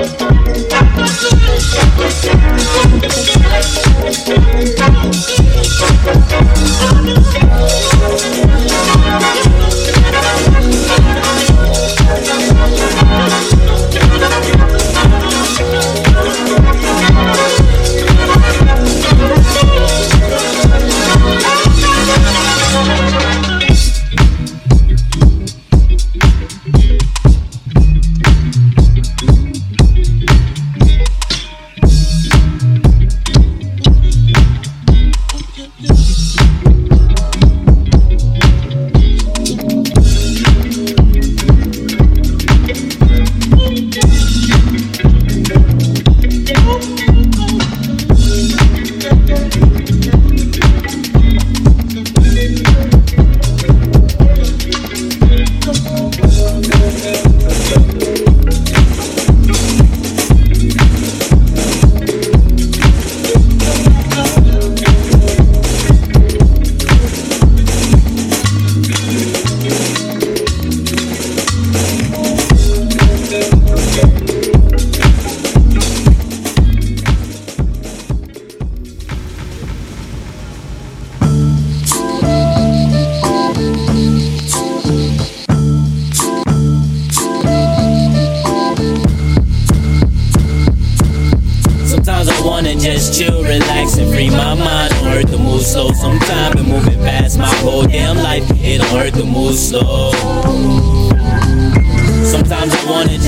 Sometimes 0.00 0.39
Thank 4.02 4.68
you. 4.68 4.69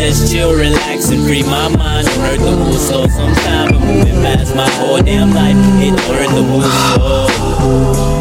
Just 0.09 0.32
chill, 0.32 0.53
relax, 0.53 1.11
and 1.11 1.22
free 1.24 1.42
my 1.42 1.68
mind. 1.68 2.07
Don't 2.07 2.20
hurt 2.20 2.38
to 2.38 2.57
move 2.57 2.78
slow. 2.78 3.07
Sometimes 3.07 3.72
been 3.72 3.86
moving 3.86 4.14
past 4.22 4.55
my 4.55 4.68
whole 4.70 5.00
damn 5.00 5.30
life. 5.32 5.57
It 5.80 5.96
don't 5.96 6.16
hurt 6.16 6.28
to 6.34 6.42
move 6.42 6.64
slow. 6.64 8.12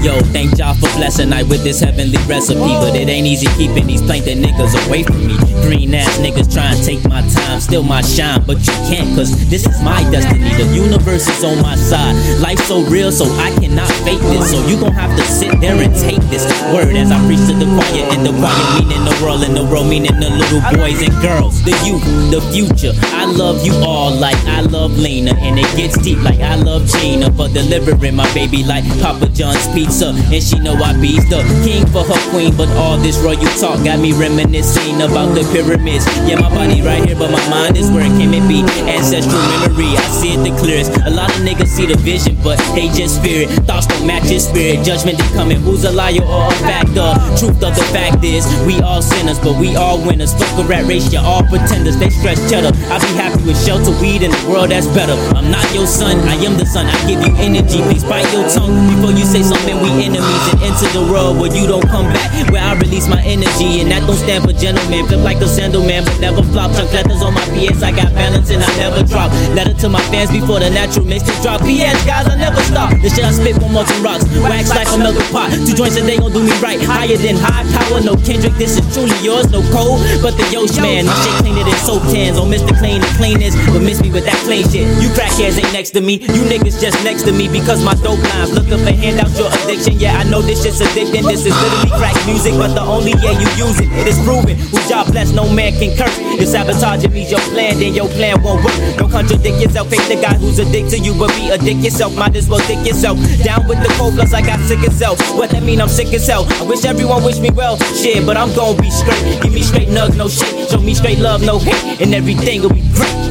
Yo, 0.00 0.14
thank 0.30 0.56
y'all 0.58 0.74
for 0.74 0.86
blessing 0.94 1.32
I 1.32 1.42
with 1.42 1.64
this 1.64 1.80
heavenly 1.80 2.18
recipe. 2.30 2.78
But 2.78 2.94
it 2.94 3.08
ain't 3.08 3.26
easy 3.26 3.48
keeping 3.58 3.86
these 3.86 4.00
plankton 4.00 4.38
niggas 4.38 4.78
away 4.86 5.02
from 5.02 5.26
me. 5.26 5.36
Green 5.66 5.92
ass 5.92 6.18
niggas 6.18 6.52
try 6.52 6.70
and 6.70 6.84
take 6.84 7.02
my 7.08 7.20
time, 7.34 7.58
steal 7.58 7.82
my 7.82 8.00
shine. 8.00 8.40
But 8.46 8.58
you 8.62 8.72
can't, 8.86 9.10
cause 9.18 9.34
this 9.50 9.66
is 9.66 9.82
my 9.82 9.98
destiny. 10.10 10.54
The 10.54 10.70
universe 10.72 11.26
is 11.26 11.42
on 11.42 11.60
my 11.60 11.74
side. 11.74 12.14
Life's 12.38 12.66
so 12.68 12.82
real, 12.86 13.10
so 13.10 13.24
I 13.42 13.50
cannot 13.58 13.90
fake 14.06 14.22
this. 14.30 14.52
So 14.52 14.64
you 14.68 14.78
gon' 14.78 14.92
have 14.92 15.10
to 15.18 15.24
sit 15.26 15.60
there 15.60 15.74
and 15.74 15.92
take 15.98 16.22
this 16.30 16.46
word 16.72 16.94
as 16.94 17.10
I 17.10 17.18
preach 17.26 17.42
to 17.50 17.54
the 17.58 17.66
choir. 17.66 18.06
And 18.14 18.24
the 18.24 18.30
choir 18.38 18.54
meaning 18.78 19.02
the 19.02 19.18
world, 19.20 19.42
and 19.42 19.56
the 19.56 19.64
world 19.66 19.88
meaning 19.90 20.14
the 20.20 20.30
little 20.30 20.62
boys 20.78 21.02
and 21.02 21.14
girls. 21.20 21.58
The 21.64 21.74
youth, 21.82 22.06
the 22.30 22.40
future. 22.54 22.94
I 23.18 23.26
love 23.26 23.66
you 23.66 23.74
all 23.82 24.14
like 24.14 24.38
I 24.46 24.60
love 24.62 24.96
Lena. 24.96 25.34
And 25.42 25.58
it 25.58 25.66
gets 25.76 25.98
deep 25.98 26.22
like 26.22 26.38
I 26.38 26.54
love 26.54 26.86
Gina. 26.86 27.32
For 27.32 27.48
delivering 27.48 28.14
my 28.14 28.32
baby 28.32 28.62
like 28.62 28.86
Papa 29.02 29.26
John's 29.34 29.66
pizza. 29.74 29.88
And 29.98 30.42
she 30.42 30.60
know 30.60 30.74
I 30.74 30.94
be 30.94 31.18
the 31.26 31.42
king 31.66 31.82
for 31.90 32.06
her 32.06 32.30
queen. 32.30 32.54
But 32.56 32.68
all 32.78 32.96
this 32.98 33.18
royal 33.18 33.50
talk 33.58 33.82
got 33.82 33.98
me 33.98 34.12
reminiscing 34.12 35.02
about 35.02 35.34
the 35.34 35.42
pyramids. 35.50 36.06
Yeah, 36.22 36.38
my 36.38 36.48
body 36.54 36.82
right 36.82 37.02
here, 37.02 37.18
but 37.18 37.32
my 37.32 37.42
mind 37.50 37.76
is 37.76 37.90
where 37.90 38.06
it 38.06 38.14
came 38.14 38.32
and 38.32 38.46
be. 38.46 38.62
Ancestral 38.86 39.42
memory, 39.58 39.90
I 39.98 40.06
see 40.14 40.38
it 40.38 40.46
the 40.46 40.54
clearest. 40.56 40.94
A 41.02 41.10
lot 41.10 41.34
of 41.34 41.42
niggas 41.42 41.66
see 41.66 41.86
the 41.86 41.98
vision, 41.98 42.38
but 42.46 42.62
they 42.78 42.86
just 42.94 43.20
fear 43.22 43.42
it. 43.42 43.50
Thoughts 43.66 43.86
don't 43.90 44.06
match 44.06 44.30
your 44.30 44.38
spirit. 44.38 44.86
Judgment 44.86 45.18
they 45.18 45.28
coming. 45.34 45.58
Who's 45.66 45.82
a 45.82 45.90
liar 45.90 46.22
or 46.22 46.46
a 46.46 46.54
factor? 46.62 47.18
Truth 47.34 47.58
of 47.66 47.74
the 47.74 47.86
fact 47.90 48.22
is, 48.22 48.46
we 48.62 48.78
all 48.86 49.02
sinners, 49.02 49.42
but 49.42 49.58
we 49.58 49.74
all 49.74 49.98
winners. 49.98 50.32
Fuck 50.32 50.62
a 50.62 50.64
rat 50.64 50.86
race, 50.86 51.12
you 51.12 51.18
all 51.18 51.42
pretenders. 51.42 51.98
They 51.98 52.10
stretch 52.10 52.38
cheddar. 52.46 52.70
I 52.86 53.02
be 53.02 53.10
happy 53.18 53.27
with 53.48 53.56
shelter, 53.64 53.96
weed, 53.96 54.20
in 54.20 54.30
the 54.30 54.44
world 54.44 54.68
that's 54.68 54.86
better. 54.92 55.16
I'm 55.32 55.48
not 55.48 55.64
your 55.72 55.88
son, 55.88 56.20
I 56.28 56.36
am 56.44 56.60
the 56.60 56.68
son. 56.68 56.84
I 56.84 56.96
give 57.08 57.24
you 57.24 57.32
energy. 57.40 57.80
Please 57.88 58.04
bite 58.04 58.28
your 58.28 58.44
tongue 58.52 58.76
before 58.92 59.16
you 59.16 59.24
say 59.24 59.40
something. 59.40 59.80
We 59.80 59.88
enemies 60.04 60.44
and 60.52 60.60
enter 60.68 60.88
the 60.92 61.08
world 61.08 61.40
where 61.40 61.48
you 61.48 61.64
don't 61.64 61.88
come 61.88 62.12
back. 62.12 62.28
Where 62.52 62.60
I 62.60 62.76
release 62.76 63.08
my 63.08 63.18
energy, 63.24 63.80
and 63.80 63.90
that 63.90 64.04
don't 64.04 64.20
stand 64.20 64.44
for 64.44 64.52
gentleman. 64.52 65.08
Flip 65.08 65.24
like 65.24 65.40
a 65.40 65.48
sandal 65.48 65.80
man, 65.80 66.04
but 66.04 66.20
never 66.20 66.44
flop. 66.52 66.76
Chunk 66.76 66.92
letters 66.92 67.24
on 67.24 67.32
my 67.32 67.42
PS, 67.56 67.80
I 67.80 67.90
got 67.96 68.12
balance 68.12 68.52
and 68.52 68.60
I 68.62 68.70
never 68.76 69.02
drop. 69.08 69.32
Letter 69.56 69.72
to 69.80 69.88
my 69.88 70.04
fans 70.12 70.30
before 70.30 70.60
the 70.60 70.68
natural 70.68 71.08
mixtape 71.08 71.40
drop. 71.40 71.64
PS, 71.64 72.04
guys, 72.04 72.28
I 72.28 72.36
never 72.36 72.60
stop. 72.68 72.92
The 73.00 73.08
shit 73.08 73.24
I 73.24 73.32
spit 73.32 73.56
molten 73.64 73.96
rocks. 74.04 74.28
Wax 74.44 74.68
like 74.76 74.92
a 74.92 74.98
melted 75.00 75.24
pot. 75.32 75.56
Two 75.64 75.72
joints 75.72 75.96
a 75.96 76.04
day 76.04 76.20
gon' 76.20 76.36
do 76.36 76.44
me 76.44 76.52
right. 76.60 76.76
Higher 76.76 77.16
than 77.16 77.40
high 77.40 77.64
power, 77.72 78.04
no 78.04 78.12
Kendrick. 78.20 78.60
This 78.60 78.76
is 78.76 78.84
truly 78.92 79.16
yours, 79.24 79.48
no 79.48 79.64
cold. 79.72 80.04
But 80.20 80.36
the 80.36 80.44
Yosh 80.52 80.76
man, 80.76 81.08
my 81.08 81.16
shit 81.24 81.32
cleaner 81.40 81.64
than 81.64 81.80
soap 81.80 82.04
cans. 82.12 82.36
On 82.36 82.44
Mr. 82.52 82.76
Clean 82.76 83.37
the 83.37 83.37
but 83.72 83.82
miss 83.82 84.02
me 84.02 84.10
with 84.10 84.24
that 84.24 84.38
plain 84.44 84.66
shit. 84.68 84.86
You 85.02 85.08
crackheads 85.14 85.58
ain't 85.58 85.72
next 85.72 85.90
to 85.94 86.00
me. 86.00 86.18
You 86.18 86.42
niggas 86.46 86.80
just 86.80 86.98
next 87.04 87.22
to 87.24 87.32
me 87.32 87.48
because 87.48 87.82
my 87.84 87.94
dope 88.02 88.20
lines. 88.34 88.52
Look 88.52 88.68
up 88.68 88.82
and 88.82 88.96
hand 88.98 89.20
out 89.20 89.30
your 89.38 89.48
addiction. 89.62 89.98
Yeah, 89.98 90.18
I 90.18 90.24
know 90.24 90.42
this 90.42 90.62
shit's 90.62 90.80
addicting. 90.80 91.22
This 91.22 91.46
is 91.46 91.54
literally 91.54 91.90
crack 91.94 92.16
music, 92.26 92.54
but 92.54 92.74
the 92.74 92.82
only 92.82 93.12
yeah 93.22 93.38
you 93.38 93.48
use 93.54 93.78
it. 93.80 93.88
It 93.94 94.06
is 94.08 94.18
proven. 94.26 94.58
Who 94.58 94.78
job 94.88 95.12
blessed, 95.12 95.34
no 95.34 95.46
man 95.48 95.72
can 95.78 95.96
curse. 95.96 96.16
If 96.38 96.48
sabotaging 96.48 97.12
means 97.12 97.30
your 97.30 97.40
plan, 97.54 97.78
then 97.78 97.94
your 97.94 98.08
plan 98.08 98.42
won't 98.42 98.64
work. 98.64 98.76
Don't 98.98 99.10
contradict 99.10 99.62
yourself. 99.62 99.90
Hate 99.90 100.06
the 100.10 100.20
guy 100.20 100.34
who's 100.34 100.58
addicted 100.58 100.90
to 100.90 100.98
you, 100.98 101.14
but 101.14 101.30
be 101.36 101.50
addict 101.50 101.80
yourself. 101.84 102.16
Might 102.16 102.36
as 102.36 102.48
well 102.48 102.64
dick 102.66 102.84
yourself. 102.86 103.18
Down 103.44 103.66
with 103.68 103.78
the 103.82 103.92
cold, 103.96 104.14
plus 104.14 104.34
I 104.34 104.42
got 104.42 104.58
sick 104.66 104.80
as 104.80 104.98
hell. 104.98 105.16
What 105.36 105.50
that 105.50 105.62
mean? 105.62 105.80
I'm 105.80 105.88
sick 105.88 106.12
as 106.12 106.26
hell. 106.26 106.46
I 106.58 106.62
wish 106.64 106.84
everyone 106.84 107.22
wish 107.22 107.38
me 107.38 107.50
well. 107.50 107.76
Shit, 107.94 108.26
but 108.26 108.36
I'm 108.36 108.54
gon' 108.54 108.76
be 108.76 108.90
straight. 108.90 109.42
Give 109.42 109.52
me 109.52 109.62
straight 109.62 109.88
nugs, 109.88 110.16
no 110.16 110.28
shit. 110.28 110.70
Show 110.70 110.80
me 110.80 110.94
straight 110.94 111.18
love, 111.18 111.42
no 111.42 111.58
hate, 111.58 112.00
and 112.00 112.14
everything 112.14 112.62
will 112.62 112.70
be 112.70 112.82
great. 112.94 113.27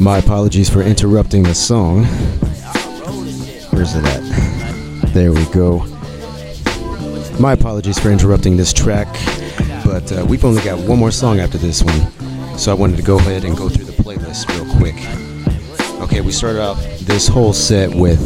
My 0.00 0.16
apologies 0.16 0.70
for 0.70 0.82
interrupting 0.82 1.42
the 1.42 1.54
song. 1.54 2.06
There 5.10 5.32
we 5.32 5.44
go. 5.46 5.80
My 7.40 7.54
apologies 7.54 7.98
for 7.98 8.10
interrupting 8.10 8.56
this 8.56 8.72
track, 8.72 9.08
but 9.84 10.12
uh, 10.12 10.24
we've 10.24 10.44
only 10.44 10.62
got 10.62 10.78
one 10.78 11.00
more 11.00 11.10
song 11.10 11.40
after 11.40 11.58
this 11.58 11.82
one, 11.82 12.56
so 12.56 12.70
I 12.70 12.74
wanted 12.74 12.96
to 12.98 13.02
go 13.02 13.18
ahead 13.18 13.44
and 13.44 13.56
go 13.56 13.68
through 13.68 13.86
the 13.86 14.02
playlist 14.02 14.48
real 14.54 14.72
quick. 14.78 14.94
Okay, 16.00 16.20
we 16.20 16.30
started 16.30 16.62
out 16.62 16.76
this 17.00 17.26
whole 17.26 17.52
set 17.52 17.92
with 17.92 18.20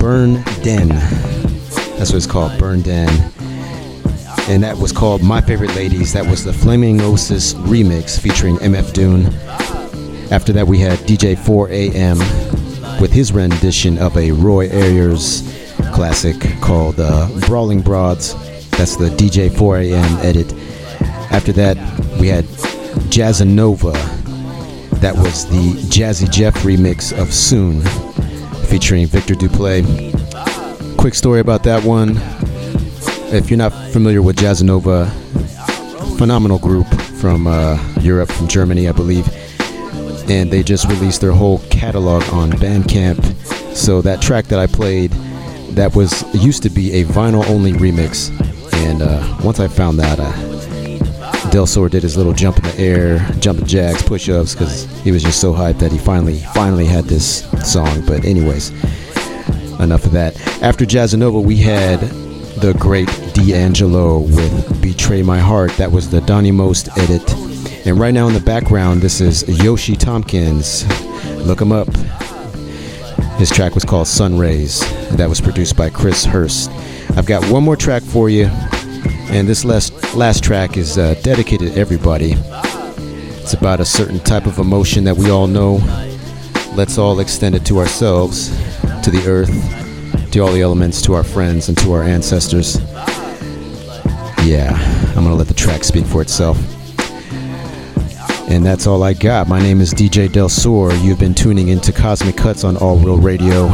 Burn 0.00 0.42
Den. 0.62 0.88
That's 0.88 2.10
what 2.10 2.16
it's 2.16 2.26
called, 2.26 2.58
Burn 2.58 2.82
Den. 2.82 3.08
And 4.48 4.60
that 4.64 4.76
was 4.76 4.90
called 4.90 5.22
My 5.22 5.40
Favorite 5.40 5.76
Ladies. 5.76 6.12
That 6.14 6.26
was 6.26 6.44
the 6.44 6.52
Flaming 6.52 7.00
Oasis 7.00 7.54
remix 7.54 8.18
featuring 8.18 8.56
MF 8.56 8.92
DOOM. 8.92 9.26
After 10.32 10.52
that, 10.52 10.66
we 10.66 10.78
had 10.80 10.98
DJ 11.00 11.36
4AM 11.36 12.65
with 13.00 13.12
his 13.12 13.32
rendition 13.32 13.98
of 13.98 14.16
a 14.16 14.32
Roy 14.32 14.68
Ayers 14.70 15.42
classic 15.92 16.36
called 16.60 16.98
uh, 16.98 17.28
Brawling 17.46 17.80
Broads. 17.82 18.34
That's 18.70 18.96
the 18.96 19.08
DJ 19.10 19.48
4AM 19.48 20.24
edit. 20.24 20.52
After 21.32 21.52
that, 21.52 21.76
we 22.20 22.28
had 22.28 22.44
Jazzanova. 23.10 23.92
That 25.00 25.14
was 25.14 25.46
the 25.46 25.72
Jazzy 25.88 26.30
Jeff 26.30 26.54
remix 26.56 27.16
of 27.18 27.32
Soon 27.32 27.82
featuring 28.66 29.06
Victor 29.06 29.34
Duplaix. 29.34 29.86
Quick 30.98 31.14
story 31.14 31.40
about 31.40 31.62
that 31.64 31.84
one. 31.84 32.18
If 33.34 33.50
you're 33.50 33.58
not 33.58 33.72
familiar 33.92 34.22
with 34.22 34.36
Jazzanova, 34.36 35.10
phenomenal 36.18 36.58
group 36.58 36.86
from 37.20 37.46
uh, 37.46 37.78
Europe, 38.00 38.30
from 38.30 38.48
Germany, 38.48 38.88
I 38.88 38.92
believe 38.92 39.26
and 40.28 40.50
they 40.50 40.62
just 40.62 40.86
released 40.88 41.20
their 41.20 41.32
whole 41.32 41.58
catalog 41.70 42.22
on 42.32 42.50
Bandcamp. 42.52 43.22
So 43.74 44.02
that 44.02 44.20
track 44.20 44.46
that 44.46 44.58
I 44.58 44.66
played, 44.66 45.10
that 45.70 45.94
was 45.94 46.24
used 46.34 46.62
to 46.62 46.70
be 46.70 46.92
a 46.94 47.04
vinyl 47.04 47.46
only 47.48 47.72
remix, 47.72 48.30
and 48.86 49.02
uh, 49.02 49.38
once 49.42 49.60
I 49.60 49.68
found 49.68 49.98
that, 49.98 50.18
uh, 50.20 51.50
Del 51.50 51.66
Sur 51.66 51.88
did 51.88 52.02
his 52.02 52.16
little 52.16 52.32
jump 52.32 52.56
in 52.58 52.64
the 52.64 52.78
air, 52.78 53.18
jumping 53.38 53.66
jacks, 53.66 54.02
push-ups, 54.02 54.54
because 54.54 54.84
he 55.02 55.12
was 55.12 55.22
just 55.22 55.40
so 55.40 55.52
hyped 55.52 55.78
that 55.78 55.92
he 55.92 55.98
finally, 55.98 56.38
finally 56.54 56.86
had 56.86 57.04
this 57.04 57.48
song. 57.70 58.04
But 58.06 58.24
anyways, 58.24 58.70
enough 59.80 60.04
of 60.04 60.12
that. 60.12 60.34
After 60.62 60.84
Jazzanova, 60.84 61.42
we 61.42 61.56
had 61.56 62.00
the 62.00 62.74
great 62.78 63.08
D'Angelo 63.34 64.18
with 64.18 64.82
"Betray 64.82 65.22
My 65.22 65.38
Heart." 65.38 65.76
That 65.76 65.92
was 65.92 66.10
the 66.10 66.20
Donnie 66.22 66.52
Most 66.52 66.88
edit. 66.98 67.22
And 67.86 68.00
right 68.00 68.12
now 68.12 68.26
in 68.26 68.34
the 68.34 68.40
background, 68.40 69.00
this 69.00 69.20
is 69.20 69.44
Yoshi 69.62 69.94
Tompkins. 69.94 70.84
Look 71.46 71.60
him 71.60 71.70
up. 71.70 71.86
His 73.38 73.48
track 73.48 73.76
was 73.76 73.84
called 73.84 74.08
Sun 74.08 74.36
Rays. 74.36 74.80
That 75.16 75.28
was 75.28 75.40
produced 75.40 75.76
by 75.76 75.90
Chris 75.90 76.24
Hurst. 76.24 76.68
I've 77.16 77.26
got 77.26 77.48
one 77.48 77.62
more 77.62 77.76
track 77.76 78.02
for 78.02 78.28
you, 78.28 78.46
and 79.30 79.46
this 79.46 79.64
last 79.64 80.16
last 80.16 80.42
track 80.42 80.76
is 80.76 80.98
uh, 80.98 81.14
dedicated 81.22 81.74
to 81.74 81.80
everybody. 81.80 82.34
It's 83.36 83.54
about 83.54 83.78
a 83.78 83.84
certain 83.84 84.18
type 84.18 84.46
of 84.46 84.58
emotion 84.58 85.04
that 85.04 85.16
we 85.16 85.30
all 85.30 85.46
know. 85.46 85.74
Let's 86.74 86.98
all 86.98 87.20
extend 87.20 87.54
it 87.54 87.64
to 87.66 87.78
ourselves, 87.78 88.48
to 89.04 89.12
the 89.12 89.22
earth, 89.28 90.32
to 90.32 90.40
all 90.40 90.50
the 90.50 90.60
elements, 90.60 91.00
to 91.02 91.14
our 91.14 91.22
friends, 91.22 91.68
and 91.68 91.78
to 91.78 91.92
our 91.92 92.02
ancestors. 92.02 92.80
Yeah, 94.44 94.72
I'm 95.16 95.22
gonna 95.22 95.36
let 95.36 95.46
the 95.46 95.54
track 95.54 95.84
speak 95.84 96.04
for 96.04 96.20
itself. 96.20 96.75
And 98.48 98.64
that's 98.64 98.86
all 98.86 99.02
I 99.02 99.12
got. 99.12 99.48
My 99.48 99.60
name 99.60 99.80
is 99.80 99.92
DJ 99.92 100.30
Del 100.30 100.48
Sur. 100.48 100.94
You've 100.94 101.18
been 101.18 101.34
tuning 101.34 101.68
into 101.68 101.92
Cosmic 101.92 102.36
Cuts 102.36 102.62
on 102.62 102.76
All 102.76 102.96
Real 102.96 103.18
Radio. 103.18 103.66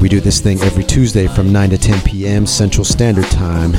We 0.00 0.08
do 0.08 0.18
this 0.18 0.40
thing 0.40 0.60
every 0.62 0.82
Tuesday 0.82 1.26
from 1.26 1.52
9 1.52 1.70
to 1.70 1.78
10 1.78 2.00
p.m. 2.02 2.46
Central 2.46 2.84
Standard 2.84 3.26
Time. 3.26 3.74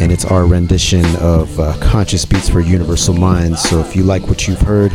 And 0.00 0.10
it's 0.10 0.24
our 0.24 0.46
rendition 0.46 1.04
of 1.16 1.60
uh, 1.60 1.76
Conscious 1.78 2.24
Beats 2.24 2.48
for 2.48 2.60
Universal 2.60 3.14
Minds. 3.14 3.60
So 3.60 3.80
if 3.80 3.94
you 3.94 4.02
like 4.02 4.28
what 4.28 4.48
you've 4.48 4.62
heard, 4.62 4.92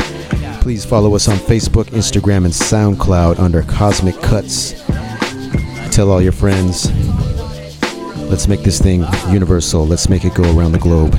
please 0.62 0.84
follow 0.84 1.14
us 1.16 1.28
on 1.28 1.38
Facebook, 1.38 1.86
Instagram, 1.86 2.46
and 2.46 2.54
SoundCloud 2.54 3.40
under 3.40 3.62
Cosmic 3.64 4.20
Cuts. 4.22 4.74
Tell 5.96 6.10
all 6.10 6.24
your 6.24 6.32
friends. 6.32 6.92
Let's 8.30 8.48
make 8.48 8.62
this 8.62 8.82
thing 8.82 9.06
universal. 9.30 9.86
Let's 9.86 10.10
make 10.10 10.26
it 10.26 10.34
go 10.34 10.58
around 10.58 10.72
the 10.72 10.80
globe. 10.80 11.14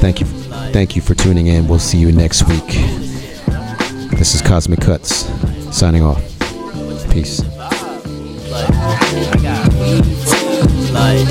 Thank 0.00 0.20
you. 0.20 0.45
Thank 0.72 0.94
you 0.96 1.02
for 1.02 1.14
tuning 1.14 1.46
in. 1.46 1.68
We'll 1.68 1.78
see 1.78 1.98
you 1.98 2.12
next 2.12 2.46
week. 2.48 2.66
This 4.18 4.34
is 4.34 4.42
Cosmic 4.42 4.80
Cuts 4.80 5.26
signing 5.76 6.02
off. 6.02 6.22
Peace. 7.10 7.42
Like, 10.92 11.26